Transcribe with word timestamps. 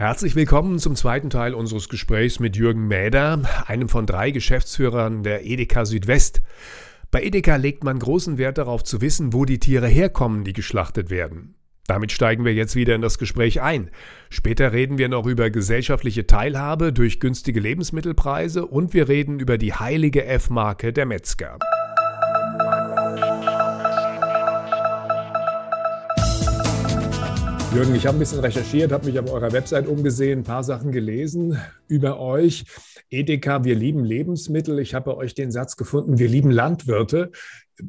Herzlich 0.00 0.34
willkommen 0.34 0.78
zum 0.78 0.96
zweiten 0.96 1.28
Teil 1.28 1.52
unseres 1.52 1.90
Gesprächs 1.90 2.40
mit 2.40 2.56
Jürgen 2.56 2.88
Mäder, 2.88 3.42
einem 3.66 3.90
von 3.90 4.06
drei 4.06 4.30
Geschäftsführern 4.30 5.22
der 5.24 5.44
Edeka 5.44 5.84
Südwest. 5.84 6.40
Bei 7.10 7.22
Edeka 7.22 7.56
legt 7.56 7.84
man 7.84 7.98
großen 7.98 8.38
Wert 8.38 8.56
darauf 8.56 8.82
zu 8.82 9.02
wissen, 9.02 9.34
wo 9.34 9.44
die 9.44 9.58
Tiere 9.58 9.88
herkommen, 9.88 10.42
die 10.42 10.54
geschlachtet 10.54 11.10
werden. 11.10 11.54
Damit 11.86 12.12
steigen 12.12 12.46
wir 12.46 12.54
jetzt 12.54 12.76
wieder 12.76 12.94
in 12.94 13.02
das 13.02 13.18
Gespräch 13.18 13.60
ein. 13.60 13.90
Später 14.30 14.72
reden 14.72 14.96
wir 14.96 15.10
noch 15.10 15.26
über 15.26 15.50
gesellschaftliche 15.50 16.26
Teilhabe 16.26 16.94
durch 16.94 17.20
günstige 17.20 17.60
Lebensmittelpreise 17.60 18.64
und 18.64 18.94
wir 18.94 19.06
reden 19.06 19.38
über 19.38 19.58
die 19.58 19.74
heilige 19.74 20.24
F-Marke 20.24 20.94
der 20.94 21.04
Metzger. 21.04 21.58
Jürgen, 27.72 27.94
ich 27.94 28.04
habe 28.04 28.16
ein 28.16 28.18
bisschen 28.18 28.40
recherchiert, 28.40 28.90
habe 28.90 29.06
mich 29.06 29.18
auf 29.20 29.30
eurer 29.30 29.52
Website 29.52 29.86
umgesehen, 29.86 30.40
ein 30.40 30.44
paar 30.44 30.64
Sachen 30.64 30.90
gelesen 30.90 31.56
über 31.86 32.18
euch. 32.18 32.64
Edeka, 33.10 33.62
wir 33.62 33.76
lieben 33.76 34.04
Lebensmittel. 34.04 34.80
Ich 34.80 34.92
habe 34.92 35.12
bei 35.12 35.16
euch 35.16 35.34
den 35.34 35.52
Satz 35.52 35.76
gefunden, 35.76 36.18
wir 36.18 36.28
lieben 36.28 36.50
Landwirte. 36.50 37.30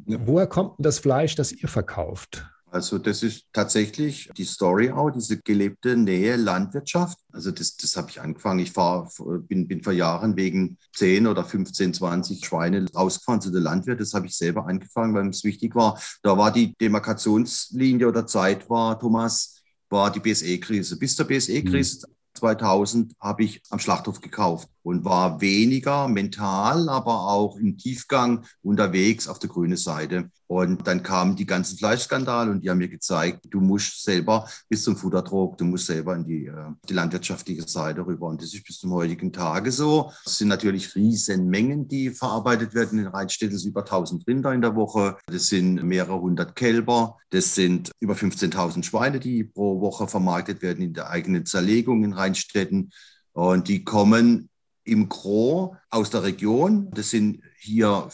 Woher 0.06 0.46
kommt 0.46 0.78
denn 0.78 0.84
das 0.84 1.00
Fleisch, 1.00 1.34
das 1.34 1.50
ihr 1.50 1.68
verkauft? 1.68 2.46
Also 2.70 2.96
das 2.96 3.24
ist 3.24 3.46
tatsächlich 3.52 4.30
die 4.36 4.44
Story 4.44 4.90
auch, 4.90 5.10
diese 5.10 5.36
gelebte 5.38 5.96
Nähe 5.96 6.36
Landwirtschaft. 6.36 7.18
Also 7.32 7.50
das, 7.50 7.76
das 7.76 7.96
habe 7.96 8.08
ich 8.08 8.20
angefangen. 8.20 8.60
Ich 8.60 8.70
fahr, 8.70 9.10
bin, 9.48 9.66
bin 9.66 9.82
vor 9.82 9.92
Jahren 9.92 10.36
wegen 10.36 10.78
10 10.94 11.26
oder 11.26 11.44
15, 11.44 11.92
20 11.92 12.46
Schweine 12.46 12.86
rausgefahren 12.94 13.40
zu 13.40 13.50
den 13.50 13.64
Landwirt. 13.64 14.00
Das 14.00 14.14
habe 14.14 14.26
ich 14.26 14.36
selber 14.36 14.66
angefangen, 14.68 15.12
weil 15.12 15.28
es 15.28 15.42
wichtig 15.42 15.74
war. 15.74 16.00
Da 16.22 16.38
war 16.38 16.52
die 16.52 16.72
Demarkationslinie 16.76 18.06
oder 18.06 18.26
Zeit 18.28 18.70
war, 18.70 18.98
Thomas, 18.98 19.61
war 19.92 20.10
die 20.10 20.20
BSE-Krise. 20.20 20.98
Bis 20.98 21.14
zur 21.14 21.26
BSE-Krise 21.26 22.08
mhm. 22.08 22.14
2000 22.34 23.14
habe 23.20 23.44
ich 23.44 23.60
am 23.70 23.78
Schlachthof 23.78 24.20
gekauft 24.20 24.68
und 24.82 25.04
war 25.04 25.40
weniger 25.40 26.08
mental, 26.08 26.88
aber 26.88 27.28
auch 27.28 27.56
im 27.56 27.78
Tiefgang 27.78 28.44
unterwegs 28.62 29.28
auf 29.28 29.38
der 29.38 29.50
grünen 29.50 29.76
Seite. 29.76 30.30
Und 30.52 30.86
dann 30.86 31.02
kamen 31.02 31.34
die 31.34 31.46
ganzen 31.46 31.78
Fleischskandale 31.78 32.50
und 32.50 32.62
die 32.62 32.68
haben 32.68 32.76
mir 32.76 32.88
gezeigt, 32.88 33.46
du 33.48 33.60
musst 33.60 34.02
selber 34.02 34.46
bis 34.68 34.84
zum 34.84 34.96
Futterdruck, 34.96 35.56
du 35.56 35.64
musst 35.64 35.86
selber 35.86 36.14
in 36.14 36.24
die, 36.24 36.46
äh, 36.46 36.70
die 36.86 36.92
landwirtschaftliche 36.92 37.66
Seite 37.66 38.04
rüber. 38.04 38.26
Und 38.26 38.42
das 38.42 38.52
ist 38.52 38.66
bis 38.66 38.78
zum 38.78 38.92
heutigen 38.92 39.32
Tage 39.32 39.72
so. 39.72 40.12
Es 40.26 40.36
sind 40.36 40.48
natürlich 40.48 40.94
riesen 40.94 41.48
Mengen, 41.48 41.88
die 41.88 42.10
verarbeitet 42.10 42.74
werden. 42.74 42.98
In 42.98 43.06
Rheinstädten 43.06 43.56
sind 43.56 43.70
über 43.70 43.80
1000 43.80 44.26
Rinder 44.26 44.52
in 44.52 44.60
der 44.60 44.76
Woche. 44.76 45.16
Das 45.26 45.46
sind 45.46 45.82
mehrere 45.84 46.20
hundert 46.20 46.54
Kälber. 46.54 47.16
Das 47.30 47.54
sind 47.54 47.90
über 47.98 48.12
15.000 48.12 48.82
Schweine, 48.82 49.20
die 49.20 49.44
pro 49.44 49.80
Woche 49.80 50.06
vermarktet 50.06 50.60
werden 50.60 50.84
in 50.84 50.92
der 50.92 51.08
eigenen 51.08 51.46
Zerlegung 51.46 52.04
in 52.04 52.12
Rheinstädten. 52.12 52.90
Und 53.32 53.68
die 53.68 53.84
kommen 53.84 54.50
im 54.84 55.08
Gros 55.08 55.76
aus 55.90 56.10
der 56.10 56.22
Region. 56.22 56.90
Das 56.92 57.10
sind 57.10 57.42
hier 57.58 58.08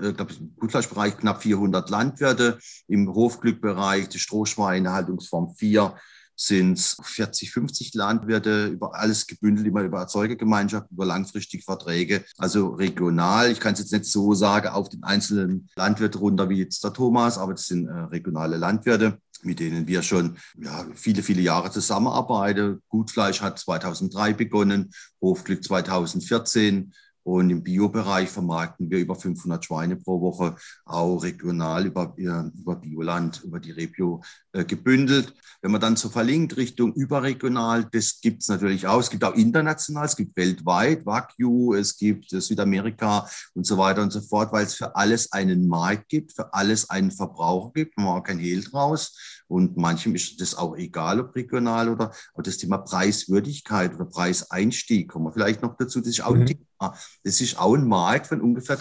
äh, 0.00 0.08
im 0.08 0.56
Gutfleischbereich 0.58 1.16
knapp 1.16 1.42
400 1.42 1.88
Landwirte, 1.90 2.58
im 2.88 3.12
Hofglückbereich, 3.12 4.08
die 4.08 4.18
Strohschweinehaltungsform 4.18 5.54
4 5.54 5.94
sind 6.34 6.78
es 6.78 6.96
40, 7.02 7.52
50 7.52 7.94
Landwirte, 7.94 8.66
über 8.66 8.94
alles 8.94 9.26
gebündelt, 9.26 9.66
immer 9.66 9.82
über 9.82 10.00
Erzeugergemeinschaft, 10.00 10.90
über 10.90 11.04
langfristige 11.04 11.62
Verträge, 11.62 12.24
also 12.38 12.68
regional. 12.68 13.50
Ich 13.50 13.60
kann 13.60 13.74
es 13.74 13.80
jetzt 13.80 13.92
nicht 13.92 14.06
so 14.06 14.34
sagen, 14.34 14.68
auf 14.68 14.88
den 14.88 15.04
einzelnen 15.04 15.68
Landwirt 15.76 16.18
runter 16.18 16.48
wie 16.48 16.58
jetzt 16.58 16.82
der 16.82 16.92
Thomas, 16.92 17.38
aber 17.38 17.52
das 17.52 17.66
sind 17.66 17.86
äh, 17.86 17.92
regionale 17.92 18.56
Landwirte 18.56 19.18
mit 19.42 19.60
denen 19.60 19.86
wir 19.86 20.02
schon 20.02 20.38
ja, 20.56 20.86
viele, 20.94 21.22
viele 21.22 21.42
Jahre 21.42 21.70
zusammenarbeiten. 21.70 22.82
Gutfleisch 22.88 23.40
hat 23.40 23.58
2003 23.58 24.32
begonnen, 24.34 24.92
Hofglück 25.20 25.62
2014, 25.64 26.94
und 27.24 27.50
im 27.50 27.62
Biobereich 27.62 28.28
vermarkten 28.28 28.90
wir 28.90 28.98
über 28.98 29.14
500 29.14 29.64
Schweine 29.64 29.96
pro 29.96 30.20
Woche, 30.20 30.56
auch 30.84 31.18
regional 31.18 31.86
über, 31.86 32.14
über 32.16 32.76
Bioland, 32.76 33.42
über 33.44 33.60
die 33.60 33.70
Rebio 33.70 34.22
äh, 34.52 34.64
gebündelt. 34.64 35.34
Wenn 35.60 35.70
man 35.70 35.80
dann 35.80 35.96
so 35.96 36.08
verlinkt 36.08 36.56
Richtung 36.56 36.92
überregional, 36.94 37.88
das 37.92 38.20
gibt 38.20 38.42
es 38.42 38.48
natürlich 38.48 38.86
auch. 38.86 39.00
Es 39.00 39.10
gibt 39.10 39.22
auch 39.24 39.34
international, 39.34 40.06
es 40.06 40.16
gibt 40.16 40.36
weltweit 40.36 41.06
Wagyu, 41.06 41.74
es 41.74 41.96
gibt 41.96 42.32
äh, 42.32 42.40
Südamerika 42.40 43.28
und 43.54 43.66
so 43.66 43.78
weiter 43.78 44.02
und 44.02 44.10
so 44.10 44.20
fort, 44.20 44.52
weil 44.52 44.64
es 44.64 44.74
für 44.74 44.96
alles 44.96 45.32
einen 45.32 45.68
Markt 45.68 46.08
gibt, 46.08 46.32
für 46.32 46.52
alles 46.52 46.90
einen 46.90 47.12
Verbraucher 47.12 47.70
gibt. 47.72 47.96
Man 47.96 48.06
macht 48.06 48.26
kein 48.26 48.38
Hehl 48.38 48.64
draus. 48.64 49.41
Und 49.52 49.76
manchem 49.76 50.14
ist 50.14 50.40
das 50.40 50.54
auch 50.54 50.76
egal, 50.78 51.20
ob 51.20 51.36
regional 51.36 51.90
oder 51.90 52.10
auch 52.34 52.42
das 52.42 52.56
Thema 52.56 52.78
Preiswürdigkeit 52.78 53.94
oder 53.94 54.06
Preiseinstieg. 54.06 55.10
Kommen 55.10 55.26
wir 55.26 55.32
vielleicht 55.32 55.60
noch 55.60 55.76
dazu. 55.76 56.00
Das 56.00 56.08
ist 56.08 56.24
auch 56.24 56.34
ein 56.34 56.40
mhm. 56.40 56.46
Thema. 56.46 56.94
Das 57.22 57.40
ist 57.42 57.58
auch 57.58 57.74
ein 57.74 57.86
Markt 57.86 58.28
von 58.28 58.40
ungefähr 58.40 58.78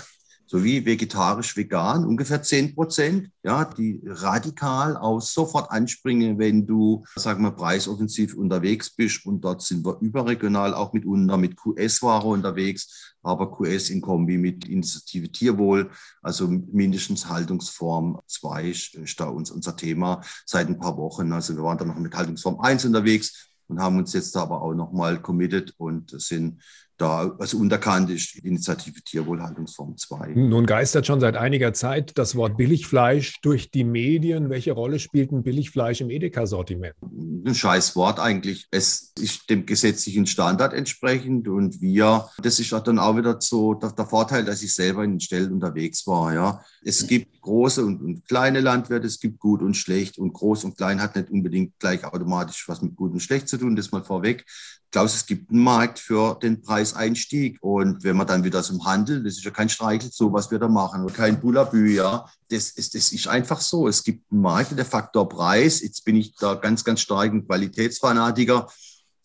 sowie 0.51 0.85
vegetarisch-vegan, 0.85 2.06
ungefähr 2.06 2.44
10 2.44 2.75
Prozent, 2.75 3.29
ja, 3.41 3.63
die 3.63 4.01
radikal 4.06 4.97
auch 4.97 5.22
sofort 5.22 5.72
anspringen, 5.72 6.39
wenn 6.39 6.67
du, 6.67 7.06
sagen 7.16 7.44
wir, 7.44 7.51
preisoffensiv 7.51 8.35
unterwegs 8.35 8.89
bist. 8.89 9.25
Und 9.25 9.45
dort 9.45 9.62
sind 9.62 9.85
wir 9.85 9.97
überregional 10.01 10.73
auch 10.73 10.91
mitunter 10.91 11.38
mit 11.38 11.56
QS-Ware 11.56 12.28
unterwegs, 12.28 13.16
aber 13.23 13.50
QS 13.50 13.91
in 13.91 14.01
Kombi 14.01 14.38
mit 14.38 14.67
Initiative 14.67 15.31
Tierwohl, 15.31 15.89
also 16.22 16.50
mindestens 16.50 17.29
Haltungsform 17.29 18.19
2 18.28 18.69
ist 18.69 19.19
da 19.22 19.29
uns 19.29 19.51
unser 19.51 19.78
Thema 19.78 20.19
seit 20.45 20.68
ein 20.68 20.79
paar 20.79 20.97
Wochen. 20.97 21.31
Also 21.31 21.56
wir 21.56 21.63
waren 21.63 21.78
da 21.78 21.85
noch 21.85 21.97
mit 21.97 22.13
Haltungsform 22.13 22.59
1 22.59 22.83
unterwegs 22.83 23.51
und 23.68 23.79
haben 23.79 23.97
uns 23.97 24.12
jetzt 24.12 24.35
aber 24.35 24.62
auch 24.62 24.73
nochmal 24.73 25.22
committed 25.22 25.73
und 25.78 26.12
sind 26.22 26.62
da, 27.01 27.35
also 27.39 27.57
unterkannt 27.57 28.09
ist 28.12 28.35
Initiative 28.35 29.01
Tierwohlhaltungsform 29.01 29.97
2. 29.97 30.34
Nun 30.35 30.66
geistert 30.66 31.07
schon 31.07 31.19
seit 31.19 31.35
einiger 31.35 31.73
Zeit 31.73 32.17
das 32.17 32.35
Wort 32.35 32.57
Billigfleisch 32.57 33.41
durch 33.41 33.72
die 33.72 33.84
Medien. 33.84 34.50
Welche 34.50 34.73
Rolle 34.73 35.00
spielt 35.00 35.31
ein 35.31 35.41
Billigfleisch 35.41 36.01
im 36.01 36.09
Edeka-Sortiment? 36.09 36.94
Ein 37.01 37.56
scheiß 37.56 37.95
Wort 37.95 38.19
eigentlich. 38.19 38.67
Es 38.69 39.13
ist 39.19 39.50
dem 39.50 39.66
gesetzlichen 39.66 40.28
Standard 40.28 40.73
entsprechend 40.73 41.47
und 41.47 41.81
wir, 41.81 42.29
das 42.41 42.59
ist 42.59 42.72
dann 42.72 43.00
auch 43.00 43.18
wieder 43.18 43.41
so 43.41 43.73
der, 43.73 43.91
der 43.91 44.06
Vorteil, 44.06 44.45
dass 44.45 44.62
ich 44.62 44.73
selber 44.73 45.03
in 45.03 45.13
den 45.13 45.19
Stellen 45.19 45.51
unterwegs 45.51 46.06
war. 46.06 46.33
Ja. 46.33 46.63
Es 46.83 47.07
gibt 47.07 47.41
große 47.41 47.83
und, 47.83 48.01
und 48.01 48.28
kleine 48.28 48.59
Landwirte, 48.59 49.07
es 49.07 49.19
gibt 49.19 49.39
gut 49.39 49.62
und 49.62 49.75
schlecht 49.75 50.19
und 50.19 50.33
groß 50.33 50.66
und 50.66 50.78
klein 50.78 51.01
hat 51.01 51.16
nicht 51.16 51.31
unbedingt 51.31 51.79
gleich 51.79 52.03
automatisch 52.03 52.68
was 52.68 52.81
mit 52.81 52.95
gut 52.95 53.12
und 53.12 53.19
schlecht 53.19 53.47
zu 53.50 53.57
tun, 53.57 53.75
das 53.75 53.91
mal 53.91 54.03
vorweg. 54.03 54.45
Klaus, 54.91 55.16
es 55.16 55.25
gibt 55.25 55.50
einen 55.50 55.63
Markt 55.63 56.00
für 56.00 56.38
den 56.41 56.62
Preiseinstieg. 56.62 57.57
Und 57.62 58.03
wenn 58.03 58.18
man 58.18 58.28
dann 58.28 58.44
wieder 58.44 58.62
zum 58.62 58.85
Handel, 58.85 59.24
das 59.24 59.38
ist 59.38 59.44
ja 59.44 59.52
kein 59.52 59.69
Streichel, 59.69 60.12
so 60.12 60.34
was 60.34 60.52
wir 60.52 60.59
da 60.59 60.68
machen, 60.68 61.12
kein 61.13 61.40
Bullabü, 61.40 61.96
ja. 61.96 62.25
Das 62.50 62.72
ist, 62.72 62.94
das 62.94 63.12
ist 63.13 63.28
einfach 63.28 63.62
so. 63.62 63.88
Es 63.88 64.03
gibt 64.03 64.30
einen 64.31 64.41
Markt, 64.41 64.78
der 64.78 64.85
Faktor 64.85 65.30
Preis. 65.30 65.81
Jetzt 65.81 66.03
bin 66.03 66.18
ich 66.18 66.35
da 66.35 66.56
ganz, 66.56 66.84
ganz 66.84 67.00
stark 67.00 67.31
ein 67.31 67.47
Qualitätsfanatiker. 67.47 68.68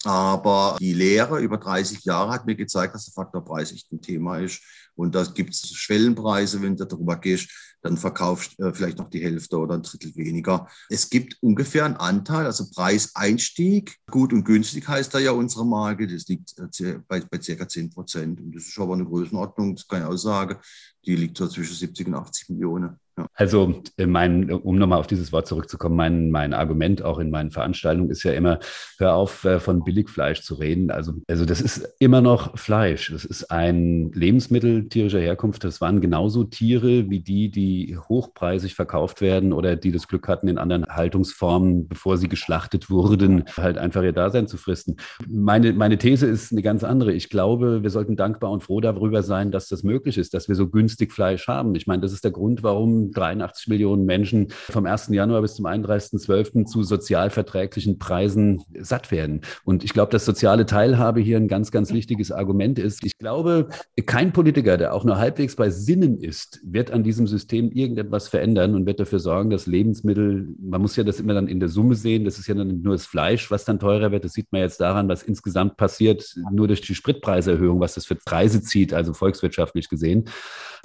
Aber 0.05 0.77
die 0.79 0.93
Lehre 0.93 1.41
über 1.41 1.59
30 1.59 2.05
Jahre 2.05 2.31
hat 2.31 2.47
mir 2.47 2.55
gezeigt, 2.55 2.95
dass 2.95 3.07
der 3.07 3.15
Faktor 3.15 3.45
Preis 3.45 3.73
echt 3.73 3.91
ein 3.91 4.01
Thema 4.01 4.39
ist. 4.39 4.61
Und 4.97 5.15
da 5.15 5.25
gibt 5.25 5.55
es 5.55 5.71
Schwellenpreise, 5.75 6.63
wenn 6.63 6.77
du 6.77 6.87
darüber 6.87 7.17
gehst, 7.17 7.49
dann 7.83 7.97
verkaufst 7.97 8.59
äh, 8.59 8.73
vielleicht 8.73 8.99
noch 8.99 9.11
die 9.11 9.23
Hälfte 9.23 9.59
oder 9.59 9.75
ein 9.75 9.83
Drittel 9.83 10.15
weniger. 10.17 10.69
Es 10.89 11.09
gibt 11.09 11.37
ungefähr 11.41 11.85
einen 11.85 11.97
Anteil, 11.97 12.47
also 12.47 12.69
Preiseinstieg. 12.75 13.97
Gut 14.11 14.33
und 14.33 14.45
günstig 14.45 14.89
heißt 14.89 15.15
da 15.15 15.19
ja 15.19 15.31
unsere 15.31 15.65
Marke. 15.65 16.07
Das 16.07 16.27
liegt 16.27 16.55
äh, 16.59 16.99
bei, 17.07 17.21
bei 17.21 17.41
circa 17.41 17.69
10 17.69 17.91
Prozent. 17.91 18.41
Und 18.41 18.55
das 18.55 18.67
ist 18.67 18.79
aber 18.79 18.95
eine 18.95 19.05
Größenordnung, 19.05 19.77
das 19.77 19.87
kann 19.87 20.01
ich 20.01 20.07
auch 20.07 20.17
sagen, 20.17 20.59
die 21.05 21.17
liegt 21.17 21.37
so 21.37 21.47
zwischen 21.47 21.77
70 21.77 22.09
und 22.09 22.15
80 22.15 22.49
Millionen. 22.51 22.99
Also 23.35 23.83
äh, 23.97 24.07
mein, 24.07 24.51
um 24.51 24.77
nochmal 24.79 24.99
auf 24.99 25.07
dieses 25.07 25.33
Wort 25.33 25.47
zurückzukommen, 25.47 25.97
mein, 25.97 26.31
mein 26.31 26.53
Argument 26.53 27.03
auch 27.03 27.19
in 27.19 27.31
meinen 27.31 27.51
Veranstaltungen 27.51 28.11
ist 28.11 28.23
ja 28.25 28.33
immer, 28.33 28.59
hör 28.99 29.15
auf, 29.15 29.45
äh, 29.45 29.59
von 29.59 29.85
Billigfleisch 29.85 30.43
zu 30.43 30.55
reden. 30.55 30.91
Also, 30.91 31.15
also 31.27 31.45
das 31.47 31.61
ist 31.61 31.95
immer 31.99 32.21
noch 32.21 32.59
Fleisch. 32.59 33.11
Das 33.11 33.25
ist 33.25 33.51
ein 33.51 34.11
Lebensmittel 34.13 34.89
tierischer 34.89 35.21
Herkunft. 35.21 35.65
Das 35.65 35.81
waren 35.81 36.01
genauso 36.01 36.45
Tiere 36.45 37.09
wie 37.09 37.21
die, 37.21 37.51
die 37.51 37.97
hochpreisig 37.97 38.75
verkauft 38.75 39.21
werden 39.21 39.53
oder 39.53 39.77
die 39.77 39.93
das 39.93 40.09
Glück 40.09 40.29
hatten, 40.29 40.49
in 40.49 40.59
anderen 40.59 40.85
Haltungsformen, 40.87 41.89
bevor 41.89 42.19
sie 42.19 42.29
geschlachtet 42.29 42.91
wurden, 42.91 43.45
halt 43.57 43.79
einfach 43.79 44.03
ihr 44.03 44.13
Dasein 44.13 44.47
zu 44.47 44.59
fristen. 44.59 44.97
Meine, 45.27 45.73
meine 45.73 45.97
These 45.97 46.27
ist 46.27 46.53
eine 46.53 46.63
ganz 46.63 46.85
andere. 46.85 47.13
Ich 47.13 47.31
glaube, 47.31 47.83
wir 47.83 47.91
sollten 47.91 48.17
dankbar 48.17 48.51
und 48.51 48.63
froh 48.63 48.81
darüber 48.81 49.23
sein, 49.23 49.51
dass 49.51 49.69
das 49.69 49.83
möglich 49.83 50.19
ist, 50.19 50.35
dass 50.35 50.49
wir 50.49 50.55
so 50.55 50.69
günstig 50.69 51.13
Fleisch 51.13 51.49
haben. 51.49 51.75
Ich 51.75 51.87
meine, 51.87 52.03
das 52.03 52.13
ist 52.13 52.25
der 52.25 52.31
Grund, 52.31 52.63
warum 52.63 53.06
sollen 53.07 53.13
83 53.13 53.69
Millionen 53.69 54.05
Menschen 54.05 54.49
vom 54.71 54.87
1. 54.87 55.09
Januar 55.09 55.43
bis 55.43 55.55
zum 55.55 55.67
31.12. 55.67 56.67
zu 56.67 56.83
sozialverträglichen 56.83 57.99
Preisen 57.99 58.63
satt 58.79 59.11
werden. 59.11 59.43
Und 59.65 59.85
ich 59.85 59.93
glaube, 59.93 60.13
dass 60.13 60.25
soziale 60.25 60.67
Teilhabe 60.67 61.21
hier 61.21 61.37
ein 61.37 61.49
ganz, 61.49 61.71
ganz 61.71 61.93
wichtiges 61.93 62.33
Argument 62.33 62.79
ist. 62.79 63.05
Ich 63.05 63.17
glaube, 63.19 63.69
kein 64.07 64.33
Politiker, 64.33 64.77
der 64.77 64.95
auch 64.95 65.05
nur 65.05 65.19
halbwegs 65.19 65.57
bei 65.57 65.71
Sinnen 65.71 66.19
ist, 66.19 66.61
wird 66.65 66.91
an 66.91 67.03
diesem 67.03 67.27
System 67.27 67.71
irgendetwas 67.71 68.29
verändern 68.29 68.75
und 68.75 68.87
wird 68.87 69.01
dafür 69.01 69.19
sorgen, 69.19 69.51
dass 69.51 69.67
Lebensmittel, 69.67 70.49
man 70.61 70.81
muss 70.81 70.97
ja 70.97 71.05
das 71.05 71.21
immer 71.21 71.35
dann 71.35 71.49
in 71.49 71.61
der 71.61 71.69
Summe 71.69 71.95
sehen, 71.95 72.25
das 72.25 72.39
ist 72.39 72.47
ja 72.47 72.55
dann 72.55 72.83
nur 72.83 72.95
das 72.95 73.07
Fleisch, 73.07 73.51
was 73.51 73.65
dann 73.65 73.79
teurer 73.79 74.13
wird. 74.13 74.25
Das 74.25 74.33
sieht 74.33 74.51
man 74.53 74.61
jetzt 74.61 74.81
daran, 74.81 75.09
was 75.09 75.23
insgesamt 75.23 75.77
passiert, 75.77 76.35
nur 76.53 76.69
durch 76.69 76.81
die 76.81 76.95
Spritpreiserhöhung, 76.95 77.81
was 77.81 77.95
das 77.95 78.07
für 78.07 78.17
Preise 78.17 78.63
zieht, 78.63 78.93
also 78.93 79.13
volkswirtschaftlich 79.13 79.89
gesehen. 79.89 80.25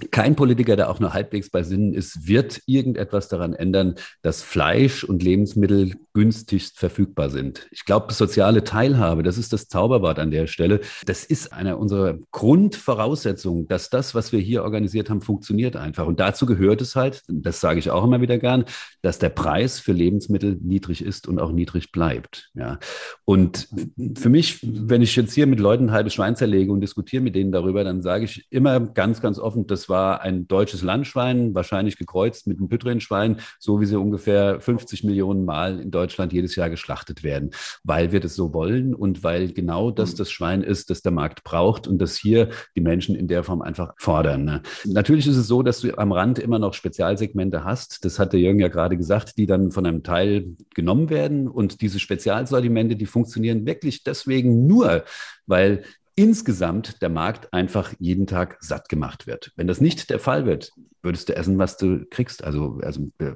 Kein 0.09 0.35
Politiker, 0.35 0.75
der 0.75 0.89
auch 0.89 0.99
nur 0.99 1.13
halbwegs 1.13 1.49
bei 1.49 1.63
Sinnen 1.63 1.93
ist, 1.93 2.10
wird 2.25 2.61
irgendetwas 2.65 3.27
daran 3.27 3.53
ändern, 3.53 3.95
dass 4.21 4.41
Fleisch 4.41 5.03
und 5.03 5.23
Lebensmittel 5.23 5.95
günstigst 6.13 6.77
verfügbar 6.77 7.29
sind. 7.29 7.67
Ich 7.71 7.85
glaube, 7.85 8.13
soziale 8.13 8.63
Teilhabe, 8.63 9.23
das 9.23 9.37
ist 9.37 9.53
das 9.53 9.67
Zauberwort 9.67 10.19
an 10.19 10.31
der 10.31 10.47
Stelle. 10.47 10.81
Das 11.05 11.23
ist 11.23 11.53
eine 11.53 11.77
unserer 11.77 12.17
Grundvoraussetzungen, 12.31 13.67
dass 13.67 13.89
das, 13.89 14.13
was 14.13 14.31
wir 14.31 14.39
hier 14.39 14.63
organisiert 14.63 15.09
haben, 15.09 15.21
funktioniert 15.21 15.75
einfach. 15.75 16.05
Und 16.05 16.19
dazu 16.19 16.45
gehört 16.45 16.81
es 16.81 16.95
halt, 16.95 17.23
das 17.27 17.61
sage 17.61 17.79
ich 17.79 17.91
auch 17.91 18.03
immer 18.03 18.21
wieder 18.21 18.37
gern, 18.37 18.65
dass 19.01 19.19
der 19.19 19.29
Preis 19.29 19.79
für 19.79 19.93
Lebensmittel 19.93 20.57
niedrig 20.61 21.03
ist 21.03 21.27
und 21.27 21.39
auch 21.39 21.51
niedrig 21.51 21.91
bleibt. 21.91 22.49
Ja. 22.55 22.79
Und 23.23 23.69
für 24.17 24.29
mich, 24.29 24.59
wenn 24.63 25.01
ich 25.01 25.15
jetzt 25.15 25.33
hier 25.33 25.47
mit 25.47 25.59
Leuten 25.59 25.85
ein 25.85 25.91
halbes 25.91 26.13
Schwein 26.13 26.35
zerlege 26.35 26.71
und 26.71 26.81
diskutiere 26.81 27.23
mit 27.23 27.35
denen 27.35 27.51
darüber, 27.51 27.83
dann 27.83 28.01
sage 28.01 28.25
ich 28.25 28.45
immer 28.49 28.79
ganz, 28.79 29.21
ganz 29.21 29.39
offen, 29.39 29.67
das 29.67 29.87
war 29.87 30.21
ein 30.21 30.47
deutsches 30.47 30.81
Landschwein, 30.81 31.55
wahrscheinlich 31.55 31.97
gekreuzt 32.01 32.47
mit 32.47 32.57
einem 32.57 32.67
Püttrenschwein, 32.67 33.37
so 33.59 33.79
wie 33.79 33.85
sie 33.85 33.99
ungefähr 33.99 34.59
50 34.59 35.03
Millionen 35.03 35.45
Mal 35.45 35.79
in 35.79 35.91
Deutschland 35.91 36.33
jedes 36.33 36.55
Jahr 36.55 36.69
geschlachtet 36.69 37.23
werden, 37.23 37.51
weil 37.83 38.11
wir 38.11 38.19
das 38.19 38.35
so 38.35 38.53
wollen 38.53 38.95
und 38.95 39.23
weil 39.23 39.53
genau 39.53 39.91
das 39.91 40.13
mhm. 40.13 40.17
das 40.17 40.31
Schwein 40.31 40.63
ist, 40.63 40.89
das 40.89 41.01
der 41.01 41.11
Markt 41.11 41.43
braucht 41.43 41.87
und 41.87 41.99
das 41.99 42.15
hier 42.15 42.49
die 42.75 42.81
Menschen 42.81 43.15
in 43.15 43.27
der 43.27 43.43
Form 43.43 43.61
einfach 43.61 43.93
fordern. 43.97 44.45
Ne? 44.45 44.61
Natürlich 44.85 45.27
ist 45.27 45.37
es 45.37 45.47
so, 45.47 45.61
dass 45.61 45.81
du 45.81 45.97
am 45.97 46.11
Rand 46.11 46.39
immer 46.39 46.59
noch 46.59 46.73
Spezialsegmente 46.73 47.63
hast. 47.63 48.03
Das 48.03 48.19
hat 48.19 48.33
der 48.33 48.39
Jürgen 48.39 48.59
ja 48.59 48.67
gerade 48.67 48.97
gesagt, 48.97 49.37
die 49.37 49.45
dann 49.45 49.71
von 49.71 49.85
einem 49.85 50.03
Teil 50.03 50.55
genommen 50.73 51.09
werden 51.09 51.47
und 51.47 51.81
diese 51.81 51.99
Spezialsortimente, 51.99 52.95
die 52.95 53.05
funktionieren 53.05 53.65
wirklich 53.65 54.03
deswegen 54.03 54.65
nur, 54.67 55.03
weil 55.45 55.83
insgesamt 56.21 57.01
der 57.01 57.09
Markt 57.09 57.51
einfach 57.51 57.93
jeden 57.97 58.27
Tag 58.27 58.57
satt 58.59 58.89
gemacht 58.89 59.25
wird. 59.25 59.51
Wenn 59.55 59.65
das 59.65 59.81
nicht 59.81 60.11
der 60.11 60.19
Fall 60.19 60.45
wird, 60.45 60.71
würdest 61.01 61.29
du 61.29 61.35
essen, 61.35 61.57
was 61.57 61.77
du 61.77 62.05
kriegst. 62.11 62.43
Also, 62.43 62.79
also 62.83 63.09
äh, 63.17 63.31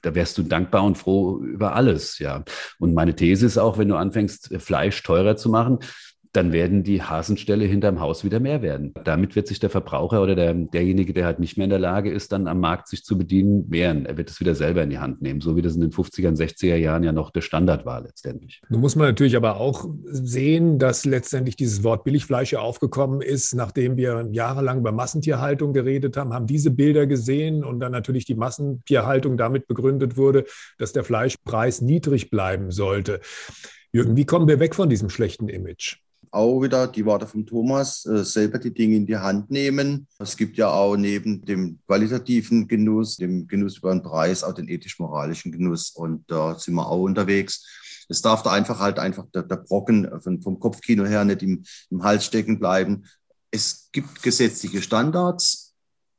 da 0.00 0.14
wärst 0.14 0.38
du 0.38 0.42
dankbar 0.42 0.84
und 0.84 0.96
froh 0.96 1.38
über 1.40 1.74
alles, 1.74 2.18
ja. 2.18 2.42
Und 2.78 2.94
meine 2.94 3.14
These 3.14 3.44
ist 3.44 3.58
auch, 3.58 3.76
wenn 3.76 3.88
du 3.88 3.96
anfängst, 3.96 4.56
Fleisch 4.58 5.02
teurer 5.02 5.36
zu 5.36 5.50
machen, 5.50 5.80
dann 6.34 6.52
werden 6.52 6.82
die 6.82 7.00
Hasenställe 7.00 7.64
hinterm 7.64 8.00
Haus 8.00 8.24
wieder 8.24 8.40
mehr 8.40 8.60
werden. 8.60 8.92
Damit 9.04 9.36
wird 9.36 9.46
sich 9.46 9.60
der 9.60 9.70
Verbraucher 9.70 10.20
oder 10.20 10.34
der, 10.34 10.52
derjenige, 10.52 11.12
der 11.12 11.26
halt 11.26 11.38
nicht 11.38 11.56
mehr 11.56 11.64
in 11.64 11.70
der 11.70 11.78
Lage 11.78 12.10
ist, 12.10 12.32
dann 12.32 12.48
am 12.48 12.58
Markt 12.58 12.88
sich 12.88 13.04
zu 13.04 13.16
bedienen, 13.16 13.70
wehren. 13.70 14.04
Er 14.04 14.16
wird 14.16 14.30
es 14.30 14.40
wieder 14.40 14.56
selber 14.56 14.82
in 14.82 14.90
die 14.90 14.98
Hand 14.98 15.22
nehmen, 15.22 15.40
so 15.40 15.54
wie 15.54 15.62
das 15.62 15.76
in 15.76 15.80
den 15.80 15.92
50er 15.92 16.26
und 16.26 16.36
60er 16.36 16.74
Jahren 16.74 17.04
ja 17.04 17.12
noch 17.12 17.30
der 17.30 17.40
Standard 17.40 17.86
war 17.86 18.00
letztendlich. 18.00 18.60
Nun 18.68 18.80
muss 18.80 18.96
man 18.96 19.06
natürlich 19.06 19.36
aber 19.36 19.58
auch 19.58 19.86
sehen, 20.06 20.80
dass 20.80 21.04
letztendlich 21.04 21.54
dieses 21.54 21.84
Wort 21.84 22.02
Billigfleisch 22.02 22.52
ja 22.52 22.58
aufgekommen 22.58 23.20
ist, 23.20 23.54
nachdem 23.54 23.96
wir 23.96 24.28
jahrelang 24.32 24.78
über 24.78 24.90
Massentierhaltung 24.90 25.72
geredet 25.72 26.16
haben, 26.16 26.32
haben 26.32 26.48
diese 26.48 26.72
Bilder 26.72 27.06
gesehen 27.06 27.62
und 27.62 27.78
dann 27.78 27.92
natürlich 27.92 28.24
die 28.24 28.34
Massentierhaltung 28.34 29.36
damit 29.36 29.68
begründet 29.68 30.16
wurde, 30.16 30.46
dass 30.78 30.92
der 30.92 31.04
Fleischpreis 31.04 31.80
niedrig 31.80 32.28
bleiben 32.30 32.72
sollte. 32.72 33.20
Jürgen, 33.92 34.16
wie 34.16 34.26
kommen 34.26 34.48
wir 34.48 34.58
weg 34.58 34.74
von 34.74 34.88
diesem 34.88 35.10
schlechten 35.10 35.48
Image? 35.48 35.98
Auch 36.34 36.60
wieder 36.60 36.86
die 36.88 37.04
Worte 37.04 37.26
von 37.26 37.46
Thomas, 37.46 38.04
äh, 38.06 38.24
selber 38.24 38.58
die 38.58 38.74
Dinge 38.74 38.96
in 38.96 39.06
die 39.06 39.16
Hand 39.16 39.50
nehmen. 39.50 40.06
Es 40.18 40.36
gibt 40.36 40.56
ja 40.56 40.68
auch 40.70 40.96
neben 40.96 41.44
dem 41.44 41.78
qualitativen 41.86 42.68
Genuss, 42.68 43.16
dem 43.16 43.46
Genuss 43.46 43.78
über 43.78 43.92
den 43.92 44.02
Preis, 44.02 44.44
auch 44.44 44.54
den 44.54 44.68
ethisch-moralischen 44.68 45.52
Genuss 45.52 45.90
und 45.90 46.24
da 46.30 46.58
sind 46.58 46.74
wir 46.74 46.88
auch 46.88 47.02
unterwegs. 47.02 47.66
Es 48.08 48.20
darf 48.20 48.42
da 48.42 48.52
einfach 48.52 48.80
halt 48.80 48.98
einfach 48.98 49.24
der, 49.34 49.42
der 49.42 49.56
Brocken 49.56 50.20
von, 50.20 50.42
vom 50.42 50.60
Kopfkino 50.60 51.04
her 51.04 51.24
nicht 51.24 51.42
im, 51.42 51.64
im 51.90 52.02
Hals 52.02 52.26
stecken 52.26 52.58
bleiben. 52.58 53.06
Es 53.50 53.88
gibt 53.92 54.22
gesetzliche 54.22 54.82
Standards, 54.82 55.64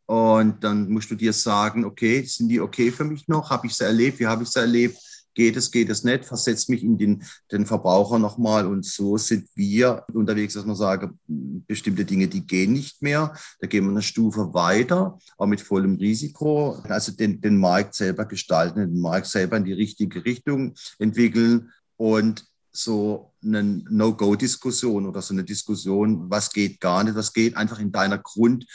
und 0.07 0.63
dann 0.63 0.89
musst 0.89 1.09
du 1.09 1.15
dir 1.15 1.33
sagen, 1.33 1.83
okay, 1.83 2.23
sind 2.23 2.49
die 2.49 2.61
okay 2.61 2.91
für 2.91 3.03
mich 3.03 3.27
noch? 3.27 3.49
Habe 3.49 3.67
ich 3.67 3.75
sie 3.75 3.85
erlebt? 3.85 4.19
Wie 4.19 4.27
habe 4.27 4.43
ich 4.43 4.49
sie 4.49 4.59
erlebt? 4.59 4.97
Geht 5.35 5.55
es, 5.57 5.69
geht 5.69 5.89
es 5.89 6.03
nicht, 6.03 6.25
versetzt 6.25 6.69
mich 6.69 6.83
in 6.83 6.97
den, 6.97 7.23
den 7.51 7.65
Verbraucher 7.65 8.17
nochmal. 8.17 8.65
Und 8.65 8.85
so 8.85 9.17
sind 9.17 9.47
wir 9.53 10.03
unterwegs, 10.13 10.55
dass 10.55 10.65
man 10.65 10.75
sagen, 10.75 11.19
bestimmte 11.27 12.05
Dinge, 12.05 12.27
die 12.27 12.47
gehen 12.47 12.73
nicht 12.73 13.01
mehr, 13.01 13.35
da 13.59 13.67
gehen 13.67 13.83
wir 13.85 13.91
eine 13.91 14.01
Stufe 14.01 14.53
weiter, 14.53 15.19
aber 15.37 15.47
mit 15.47 15.61
vollem 15.61 15.95
Risiko, 15.95 16.79
also 16.83 17.11
den, 17.11 17.41
den 17.41 17.57
Markt 17.57 17.93
selber 17.93 18.25
gestalten, 18.25 18.79
den 18.79 18.99
Markt 18.99 19.27
selber 19.27 19.57
in 19.57 19.65
die 19.65 19.73
richtige 19.73 20.25
Richtung 20.25 20.73
entwickeln 20.97 21.71
und 21.97 22.45
so 22.71 23.33
eine 23.43 23.63
No-Go-Diskussion 23.63 25.05
oder 25.05 25.21
so 25.21 25.33
eine 25.33 25.43
Diskussion, 25.43 26.29
was 26.29 26.51
geht 26.51 26.79
gar 26.79 27.03
nicht, 27.03 27.15
was 27.15 27.31
geht 27.31 27.55
einfach 27.55 27.79
in 27.79 27.91
deiner 27.91 28.17
Grund 28.17 28.65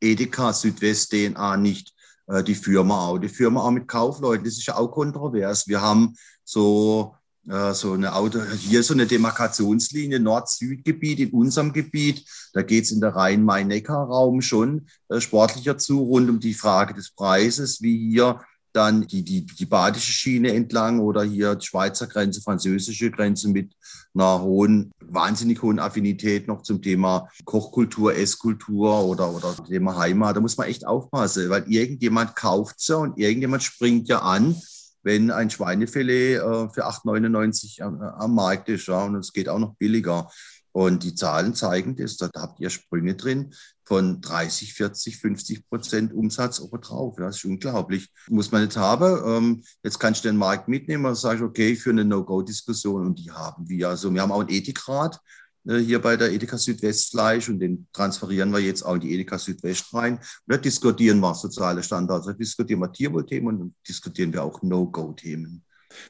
Edeka 0.00 0.52
Südwest 0.52 1.12
DNA 1.12 1.56
nicht 1.58 1.92
äh, 2.30 2.44
die 2.44 2.54
Firma 2.54 3.06
auch. 3.06 3.18
Die 3.18 3.28
Firma 3.28 3.62
auch 3.62 3.70
mit 3.70 3.88
Kaufleuten, 3.88 4.44
das 4.44 4.54
ist 4.54 4.66
ja 4.66 4.76
auch 4.76 4.88
kontrovers. 4.88 5.66
Wir 5.66 5.80
haben 5.80 6.14
so, 6.44 7.14
äh, 7.48 7.74
so 7.74 7.92
eine 7.92 8.14
Auto, 8.14 8.40
hier 8.56 8.82
so 8.82 8.94
eine 8.94 9.06
Demarkationslinie 9.06 10.20
Nord-Süd-Gebiet 10.20 11.20
in 11.20 11.30
unserem 11.30 11.72
Gebiet. 11.72 12.24
Da 12.52 12.62
geht 12.62 12.84
es 12.84 12.92
in 12.92 13.00
der 13.00 13.16
Rhein-Main-Neckar-Raum 13.16 14.42
schon 14.42 14.86
äh, 15.08 15.20
sportlicher 15.20 15.76
zu, 15.76 16.02
rund 16.02 16.30
um 16.30 16.40
die 16.40 16.54
Frage 16.54 16.94
des 16.94 17.10
Preises, 17.10 17.82
wie 17.82 18.10
hier 18.10 18.40
dann 18.72 19.06
die, 19.06 19.22
die, 19.22 19.46
die 19.46 19.66
badische 19.66 20.12
Schiene 20.12 20.52
entlang 20.52 21.00
oder 21.00 21.22
hier 21.22 21.54
die 21.54 21.66
Schweizer 21.66 22.06
Grenze, 22.06 22.40
französische 22.40 23.10
Grenze 23.10 23.48
mit 23.48 23.72
einer 24.14 24.42
hohen, 24.42 24.92
wahnsinnig 25.00 25.62
hohen 25.62 25.78
Affinität 25.78 26.48
noch 26.48 26.62
zum 26.62 26.82
Thema 26.82 27.28
Kochkultur, 27.44 28.14
Esskultur 28.14 29.04
oder, 29.04 29.34
oder 29.34 29.54
Thema 29.66 29.96
Heimat. 29.96 30.36
Da 30.36 30.40
muss 30.40 30.56
man 30.56 30.68
echt 30.68 30.86
aufpassen, 30.86 31.48
weil 31.50 31.64
irgendjemand 31.68 32.36
kauft 32.36 32.80
sie 32.80 32.96
und 32.96 33.18
irgendjemand 33.18 33.62
springt 33.62 34.08
ja 34.08 34.20
an, 34.20 34.56
wenn 35.02 35.30
ein 35.30 35.50
Schweinefilet 35.50 36.36
äh, 36.36 36.68
für 36.70 36.86
8,99 36.86 37.82
am, 37.82 38.00
am 38.00 38.34
Markt 38.34 38.68
ist 38.68 38.86
ja, 38.86 39.04
und 39.04 39.16
es 39.16 39.32
geht 39.32 39.48
auch 39.48 39.58
noch 39.58 39.74
billiger. 39.76 40.30
Und 40.72 41.02
die 41.02 41.14
Zahlen 41.14 41.54
zeigen 41.54 41.96
das, 41.96 42.16
da 42.16 42.30
habt 42.36 42.60
ihr 42.60 42.70
Sprünge 42.70 43.14
drin 43.14 43.52
von 43.84 44.20
30, 44.20 44.74
40, 44.74 45.16
50 45.16 45.68
Prozent 45.68 46.12
Umsatz 46.12 46.60
obendrauf. 46.60 47.16
Das 47.16 47.38
ist 47.38 47.44
unglaublich. 47.44 48.08
Muss 48.28 48.52
man 48.52 48.64
nicht 48.64 48.76
haben. 48.76 49.20
Ähm, 49.26 49.64
jetzt 49.82 49.98
kannst 49.98 50.24
du 50.24 50.28
den 50.28 50.36
Markt 50.36 50.68
mitnehmen 50.68 51.06
und 51.06 51.16
sagst, 51.16 51.42
okay, 51.42 51.74
für 51.74 51.90
eine 51.90 52.04
No-Go-Diskussion 52.04 53.04
und 53.04 53.18
die 53.18 53.32
haben 53.32 53.68
wir. 53.68 53.88
Also 53.88 54.14
wir 54.14 54.22
haben 54.22 54.30
auch 54.30 54.40
einen 54.40 54.50
Ethikrat 54.50 55.18
äh, 55.66 55.78
hier 55.78 56.00
bei 56.00 56.16
der 56.16 56.32
Edeka 56.32 56.56
Südwestfleisch 56.56 57.48
und 57.48 57.58
den 57.58 57.88
transferieren 57.92 58.52
wir 58.52 58.60
jetzt 58.60 58.82
auch 58.82 58.94
in 58.94 59.00
die 59.00 59.12
Edeka 59.12 59.38
Südwest 59.38 59.92
rein. 59.92 60.14
Und 60.14 60.22
da 60.46 60.56
diskutieren 60.56 61.18
wir 61.18 61.34
soziale 61.34 61.82
Standards, 61.82 62.26
da 62.26 62.32
diskutieren 62.32 62.80
wir 62.80 62.92
Tierwohlthemen 62.92 63.60
und 63.60 63.74
diskutieren 63.88 64.32
wir 64.32 64.44
auch 64.44 64.62
No-Go-Themen. 64.62 65.64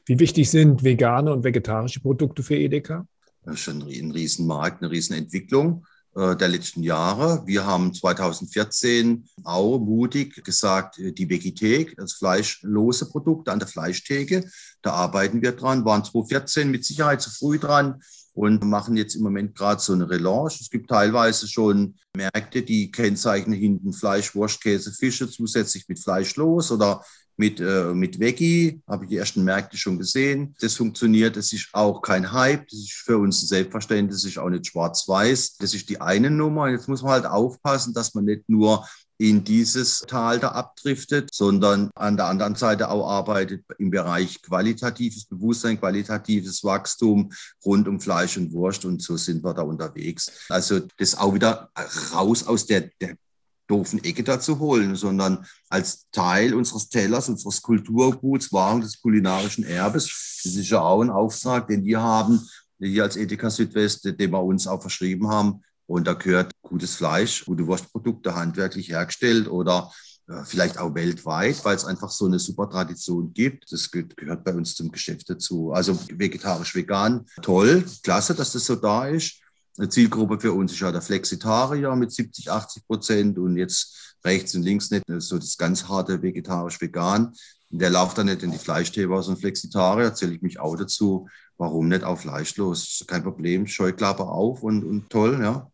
Wie 0.05 0.19
wichtig 0.19 0.49
sind 0.51 0.83
vegane 0.83 1.33
und 1.33 1.43
vegetarische 1.43 2.01
Produkte 2.01 2.43
für 2.43 2.55
Edeka? 2.55 3.07
Schon 3.53 3.81
ein 3.81 4.11
Riesenmarkt, 4.11 4.81
eine 4.81 4.91
Riesenentwicklung. 4.91 5.85
Äh, 6.13 6.35
der 6.35 6.49
letzten 6.49 6.83
Jahre. 6.83 7.41
Wir 7.45 7.65
haben 7.65 7.93
2014 7.93 9.29
auch 9.45 9.79
mutig 9.79 10.43
gesagt, 10.43 10.99
äh, 10.99 11.13
die 11.13 11.29
Vegethek, 11.29 11.95
das 11.95 12.13
fleischlose 12.13 13.07
Produkt 13.07 13.47
an 13.47 13.59
der 13.59 13.69
Fleischtheke, 13.69 14.43
da 14.81 14.91
arbeiten 14.91 15.41
wir 15.41 15.53
dran, 15.53 15.85
waren 15.85 16.03
2014 16.03 16.69
mit 16.69 16.83
Sicherheit 16.83 17.21
zu 17.21 17.29
früh 17.29 17.57
dran 17.57 18.01
und 18.33 18.61
machen 18.65 18.97
jetzt 18.97 19.15
im 19.15 19.23
Moment 19.23 19.55
gerade 19.55 19.81
so 19.81 19.93
eine 19.93 20.09
Relaunch. 20.09 20.59
Es 20.59 20.69
gibt 20.69 20.89
teilweise 20.89 21.47
schon 21.47 21.95
Märkte, 22.13 22.61
die 22.61 22.91
kennzeichnen 22.91 23.57
hinten 23.57 23.93
Fleisch, 23.93 24.35
Wurst, 24.35 24.61
Käse, 24.61 24.91
Fische 24.91 25.29
zusätzlich 25.29 25.87
mit 25.87 25.99
Fleischlos 25.99 26.73
oder 26.73 27.05
mit, 27.41 27.59
äh, 27.59 27.91
mit 27.95 28.19
Veggie, 28.19 28.81
habe 28.87 29.05
ich 29.05 29.09
die 29.09 29.17
ersten 29.17 29.43
Märkte 29.43 29.75
schon 29.75 29.97
gesehen. 29.97 30.55
Das 30.61 30.75
funktioniert, 30.75 31.35
das 31.35 31.51
ist 31.51 31.69
auch 31.73 31.99
kein 31.99 32.31
Hype, 32.31 32.67
das 32.67 32.79
ist 32.79 32.91
für 32.91 33.17
uns 33.17 33.41
ein 33.41 33.47
Selbstverständnis, 33.47 34.21
das 34.21 34.29
ist 34.29 34.37
auch 34.37 34.49
nicht 34.49 34.67
schwarz-weiß. 34.67 35.57
Das 35.57 35.73
ist 35.73 35.89
die 35.89 35.99
eine 35.99 36.29
Nummer. 36.29 36.69
Jetzt 36.69 36.87
muss 36.87 37.01
man 37.01 37.13
halt 37.13 37.25
aufpassen, 37.25 37.95
dass 37.95 38.13
man 38.13 38.25
nicht 38.25 38.47
nur 38.47 38.85
in 39.17 39.43
dieses 39.43 40.01
Tal 40.01 40.39
da 40.39 40.49
abdriftet, 40.49 41.29
sondern 41.33 41.89
an 41.95 42.15
der 42.15 42.27
anderen 42.27 42.53
Seite 42.53 42.89
auch 42.89 43.09
arbeitet 43.09 43.63
im 43.79 43.89
Bereich 43.89 44.39
qualitatives 44.43 45.25
Bewusstsein, 45.25 45.79
qualitatives 45.79 46.63
Wachstum 46.63 47.31
rund 47.65 47.87
um 47.87 47.99
Fleisch 47.99 48.37
und 48.37 48.51
Wurst 48.53 48.85
und 48.85 49.01
so 49.01 49.17
sind 49.17 49.43
wir 49.43 49.55
da 49.55 49.63
unterwegs. 49.63 50.31
Also 50.49 50.81
das 50.97 51.17
auch 51.17 51.33
wieder 51.33 51.71
raus 52.13 52.45
aus 52.45 52.67
der, 52.67 52.89
der 53.01 53.15
doofen 53.71 54.03
Ecke 54.03 54.23
dazu 54.23 54.59
holen, 54.59 54.95
sondern 54.95 55.45
als 55.69 56.07
Teil 56.11 56.53
unseres 56.53 56.89
Tellers, 56.89 57.29
unseres 57.29 57.61
Kulturguts, 57.61 58.51
Wahrung 58.51 58.81
des 58.81 59.01
kulinarischen 59.01 59.63
Erbes. 59.63 60.41
Das 60.43 60.55
ist 60.55 60.69
ja 60.69 60.81
auch 60.81 61.01
ein 61.01 61.09
Auftrag, 61.09 61.67
den 61.67 61.85
wir 61.85 62.01
haben, 62.01 62.41
hier 62.79 63.03
als 63.03 63.15
Edeka 63.15 63.49
Südwest, 63.49 64.03
den 64.05 64.31
wir 64.31 64.43
uns 64.43 64.67
auch 64.67 64.81
verschrieben 64.81 65.29
haben. 65.29 65.61
Und 65.87 66.05
da 66.07 66.13
gehört 66.13 66.51
gutes 66.61 66.95
Fleisch, 66.95 67.45
gute 67.45 67.65
Wurstprodukte 67.67 68.35
handwerklich 68.35 68.89
hergestellt 68.89 69.47
oder 69.47 69.91
äh, 70.27 70.43
vielleicht 70.45 70.77
auch 70.77 70.93
weltweit, 70.95 71.63
weil 71.63 71.75
es 71.75 71.85
einfach 71.85 72.09
so 72.09 72.25
eine 72.25 72.39
super 72.39 72.69
Tradition 72.69 73.33
gibt. 73.33 73.71
Das 73.71 73.89
gehört 73.91 74.43
bei 74.43 74.53
uns 74.53 74.75
zum 74.75 74.91
Geschäft 74.91 75.29
dazu. 75.29 75.71
Also 75.71 75.97
vegetarisch, 76.09 76.75
vegan, 76.75 77.25
toll, 77.41 77.85
klasse, 78.03 78.35
dass 78.35 78.53
das 78.53 78.65
so 78.65 78.75
da 78.75 79.07
ist. 79.07 79.41
Eine 79.77 79.89
Zielgruppe 79.89 80.39
für 80.39 80.53
uns 80.53 80.73
ist 80.73 80.79
ja 80.79 80.91
der 80.91 81.01
Flexitarier 81.01 81.95
mit 81.95 82.11
70, 82.11 82.51
80 82.51 82.87
Prozent 82.87 83.37
und 83.37 83.57
jetzt 83.57 84.17
rechts 84.23 84.53
und 84.55 84.63
links 84.63 84.91
nicht 84.91 85.03
so 85.07 85.37
das 85.37 85.57
ganz 85.57 85.87
harte 85.87 86.21
vegetarisch-vegan. 86.21 87.33
Der 87.69 87.89
läuft 87.89 88.17
dann 88.17 88.25
nicht 88.25 88.43
in 88.43 88.51
die 88.51 88.57
Fleischtheber, 88.57 89.23
so 89.23 89.31
ein 89.31 89.37
Flexitarier, 89.37 90.13
zähle 90.13 90.33
ich 90.33 90.41
mich 90.41 90.59
auch 90.59 90.75
dazu. 90.75 91.27
Warum 91.57 91.87
nicht 91.87 92.03
auch 92.03 92.17
fleischlos? 92.17 93.05
Kein 93.07 93.23
Problem, 93.23 93.65
Scheuklappe 93.65 94.23
auf 94.23 94.61
und, 94.61 94.83
und 94.83 95.09
toll, 95.09 95.39
ja. 95.41 95.71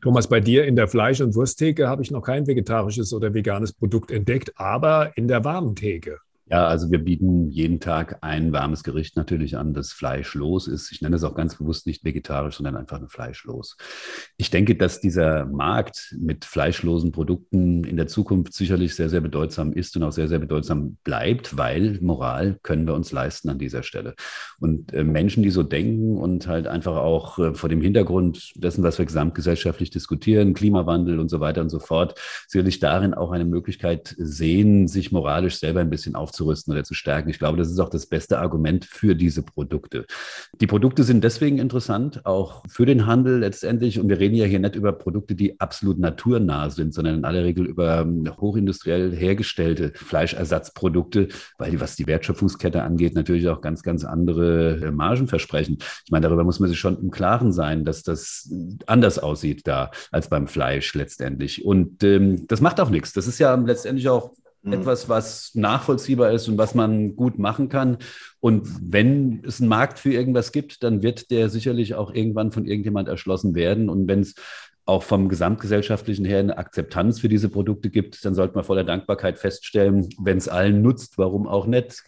Thomas, 0.00 0.28
bei 0.28 0.40
dir 0.40 0.64
in 0.64 0.76
der 0.76 0.88
Fleisch- 0.88 1.20
und 1.20 1.34
Wursttheke 1.34 1.88
habe 1.88 2.02
ich 2.02 2.10
noch 2.10 2.22
kein 2.22 2.46
vegetarisches 2.46 3.12
oder 3.12 3.34
veganes 3.34 3.72
Produkt 3.72 4.10
entdeckt, 4.10 4.52
aber 4.56 5.16
in 5.16 5.28
der 5.28 5.44
Warentheke. 5.44 6.18
Ja, 6.46 6.66
also 6.66 6.90
wir 6.90 6.98
bieten 6.98 7.48
jeden 7.48 7.80
Tag 7.80 8.18
ein 8.20 8.52
warmes 8.52 8.84
Gericht 8.84 9.16
natürlich 9.16 9.56
an, 9.56 9.72
das 9.72 9.92
fleischlos 9.92 10.68
ist. 10.68 10.92
Ich 10.92 11.00
nenne 11.00 11.16
es 11.16 11.24
auch 11.24 11.34
ganz 11.34 11.56
bewusst 11.56 11.86
nicht 11.86 12.04
vegetarisch, 12.04 12.56
sondern 12.56 12.76
einfach 12.76 13.00
nur 13.00 13.08
fleischlos. 13.08 13.78
Ich 14.36 14.50
denke, 14.50 14.74
dass 14.76 15.00
dieser 15.00 15.46
Markt 15.46 16.14
mit 16.20 16.44
fleischlosen 16.44 17.12
Produkten 17.12 17.82
in 17.84 17.96
der 17.96 18.08
Zukunft 18.08 18.52
sicherlich 18.52 18.94
sehr, 18.94 19.08
sehr 19.08 19.22
bedeutsam 19.22 19.72
ist 19.72 19.96
und 19.96 20.02
auch 20.02 20.12
sehr, 20.12 20.28
sehr 20.28 20.38
bedeutsam 20.38 20.98
bleibt, 21.02 21.56
weil 21.56 21.98
Moral 22.02 22.58
können 22.62 22.86
wir 22.86 22.92
uns 22.92 23.10
leisten 23.10 23.48
an 23.48 23.58
dieser 23.58 23.82
Stelle. 23.82 24.14
Und 24.60 24.92
äh, 24.92 25.02
Menschen, 25.02 25.42
die 25.42 25.50
so 25.50 25.62
denken 25.62 26.18
und 26.18 26.46
halt 26.46 26.66
einfach 26.66 26.96
auch 26.96 27.38
äh, 27.38 27.54
vor 27.54 27.70
dem 27.70 27.80
Hintergrund 27.80 28.52
dessen, 28.56 28.84
was 28.84 28.98
wir 28.98 29.06
gesamtgesellschaftlich 29.06 29.88
diskutieren, 29.88 30.52
Klimawandel 30.52 31.20
und 31.20 31.30
so 31.30 31.40
weiter 31.40 31.62
und 31.62 31.70
so 31.70 31.78
fort, 31.78 32.20
sicherlich 32.48 32.80
darin 32.80 33.14
auch 33.14 33.30
eine 33.32 33.46
Möglichkeit 33.46 34.14
sehen, 34.18 34.88
sich 34.88 35.10
moralisch 35.10 35.58
selber 35.58 35.80
ein 35.80 35.88
bisschen 35.88 36.14
aufzunehmen 36.14 36.33
aufzurüsten 36.34 36.72
oder 36.72 36.84
zu 36.84 36.94
stärken. 36.94 37.30
Ich 37.30 37.38
glaube, 37.38 37.56
das 37.56 37.70
ist 37.70 37.78
auch 37.78 37.88
das 37.88 38.06
beste 38.06 38.38
Argument 38.38 38.84
für 38.84 39.14
diese 39.14 39.42
Produkte. 39.42 40.06
Die 40.60 40.66
Produkte 40.66 41.04
sind 41.04 41.22
deswegen 41.22 41.58
interessant, 41.58 42.26
auch 42.26 42.62
für 42.68 42.86
den 42.86 43.06
Handel 43.06 43.38
letztendlich. 43.38 44.00
Und 44.00 44.08
wir 44.08 44.18
reden 44.18 44.34
ja 44.34 44.44
hier 44.44 44.58
nicht 44.58 44.74
über 44.74 44.92
Produkte, 44.92 45.34
die 45.34 45.60
absolut 45.60 45.98
naturnah 45.98 46.70
sind, 46.70 46.92
sondern 46.92 47.16
in 47.16 47.24
aller 47.24 47.44
Regel 47.44 47.66
über 47.66 48.00
ähm, 48.00 48.28
hochindustriell 48.40 49.14
hergestellte 49.14 49.92
Fleischersatzprodukte, 49.94 51.28
weil 51.58 51.70
die, 51.70 51.80
was 51.80 51.96
die 51.96 52.06
Wertschöpfungskette 52.06 52.82
angeht, 52.82 53.14
natürlich 53.14 53.48
auch 53.48 53.60
ganz, 53.60 53.82
ganz 53.82 54.04
andere 54.04 54.80
äh, 54.82 54.90
Margen 54.90 55.28
versprechen. 55.28 55.78
Ich 56.04 56.10
meine, 56.10 56.26
darüber 56.26 56.44
muss 56.44 56.60
man 56.60 56.68
sich 56.68 56.78
schon 56.78 56.98
im 56.98 57.10
Klaren 57.10 57.52
sein, 57.52 57.84
dass 57.84 58.02
das 58.02 58.50
anders 58.86 59.18
aussieht 59.18 59.66
da 59.66 59.90
als 60.10 60.28
beim 60.28 60.48
Fleisch 60.48 60.94
letztendlich. 60.94 61.64
Und 61.64 62.02
ähm, 62.02 62.46
das 62.48 62.60
macht 62.60 62.80
auch 62.80 62.90
nichts. 62.90 63.12
Das 63.12 63.26
ist 63.26 63.38
ja 63.38 63.54
letztendlich 63.54 64.08
auch. 64.08 64.32
Etwas, 64.72 65.08
was 65.08 65.54
nachvollziehbar 65.54 66.32
ist 66.32 66.48
und 66.48 66.56
was 66.58 66.74
man 66.74 67.16
gut 67.16 67.38
machen 67.38 67.68
kann. 67.68 67.98
Und 68.40 68.68
wenn 68.80 69.42
es 69.44 69.60
einen 69.60 69.68
Markt 69.68 69.98
für 69.98 70.12
irgendwas 70.12 70.52
gibt, 70.52 70.82
dann 70.82 71.02
wird 71.02 71.30
der 71.30 71.48
sicherlich 71.50 71.94
auch 71.94 72.12
irgendwann 72.12 72.52
von 72.52 72.66
irgendjemand 72.66 73.08
erschlossen 73.08 73.54
werden. 73.54 73.88
Und 73.88 74.08
wenn 74.08 74.20
es 74.20 74.34
auch 74.86 75.02
vom 75.02 75.28
gesamtgesellschaftlichen 75.28 76.24
her 76.24 76.40
eine 76.40 76.58
Akzeptanz 76.58 77.20
für 77.20 77.28
diese 77.28 77.48
Produkte 77.48 77.90
gibt, 77.90 78.24
dann 78.24 78.34
sollte 78.34 78.54
man 78.54 78.64
voller 78.64 78.84
Dankbarkeit 78.84 79.38
feststellen, 79.38 80.08
wenn 80.18 80.36
es 80.38 80.48
allen 80.48 80.82
nutzt, 80.82 81.16
warum 81.16 81.46
auch 81.46 81.66
nicht. 81.66 82.02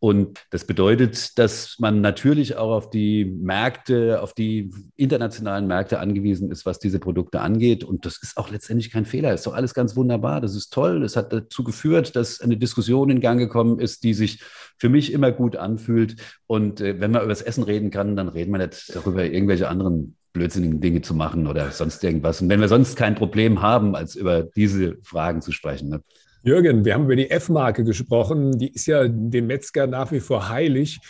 Und 0.00 0.46
das 0.50 0.64
bedeutet, 0.64 1.38
dass 1.38 1.76
man 1.80 2.00
natürlich 2.00 2.56
auch 2.56 2.70
auf 2.70 2.90
die 2.90 3.24
Märkte, 3.24 4.22
auf 4.22 4.32
die 4.32 4.70
internationalen 4.94 5.66
Märkte 5.66 5.98
angewiesen 5.98 6.52
ist, 6.52 6.66
was 6.66 6.78
diese 6.78 7.00
Produkte 7.00 7.40
angeht. 7.40 7.82
Und 7.82 8.06
das 8.06 8.22
ist 8.22 8.36
auch 8.36 8.50
letztendlich 8.50 8.92
kein 8.92 9.04
Fehler. 9.04 9.34
Ist 9.34 9.46
doch 9.46 9.54
alles 9.54 9.74
ganz 9.74 9.96
wunderbar. 9.96 10.40
Das 10.40 10.54
ist 10.54 10.72
toll. 10.72 11.00
Das 11.00 11.16
hat 11.16 11.32
dazu 11.32 11.64
geführt, 11.64 12.14
dass 12.14 12.40
eine 12.40 12.56
Diskussion 12.56 13.10
in 13.10 13.20
Gang 13.20 13.40
gekommen 13.40 13.80
ist, 13.80 14.04
die 14.04 14.14
sich 14.14 14.40
für 14.76 14.88
mich 14.88 15.12
immer 15.12 15.32
gut 15.32 15.56
anfühlt. 15.56 16.16
Und 16.46 16.80
äh, 16.80 17.00
wenn 17.00 17.10
man 17.10 17.22
über 17.22 17.30
das 17.30 17.42
Essen 17.42 17.64
reden 17.64 17.90
kann, 17.90 18.14
dann 18.14 18.28
reden 18.28 18.52
wir 18.52 18.58
nicht 18.58 18.94
darüber, 18.94 19.24
irgendwelche 19.24 19.68
anderen 19.68 20.16
blödsinnigen 20.32 20.80
Dinge 20.80 21.02
zu 21.02 21.14
machen 21.14 21.48
oder 21.48 21.72
sonst 21.72 22.04
irgendwas. 22.04 22.40
Und 22.40 22.48
wenn 22.48 22.60
wir 22.60 22.68
sonst 22.68 22.94
kein 22.94 23.16
Problem 23.16 23.62
haben, 23.62 23.96
als 23.96 24.14
über 24.14 24.42
diese 24.42 24.96
Fragen 25.02 25.42
zu 25.42 25.50
sprechen. 25.50 25.88
Ne? 25.88 26.02
Jürgen, 26.42 26.84
wir 26.84 26.94
haben 26.94 27.04
über 27.04 27.16
die 27.16 27.30
F-Marke 27.30 27.84
gesprochen. 27.84 28.58
Die 28.58 28.72
ist 28.72 28.86
ja 28.86 29.08
dem 29.08 29.48
Metzger 29.48 29.86
nach 29.86 30.12
wie 30.12 30.20
vor 30.20 30.48
heilig. 30.48 31.00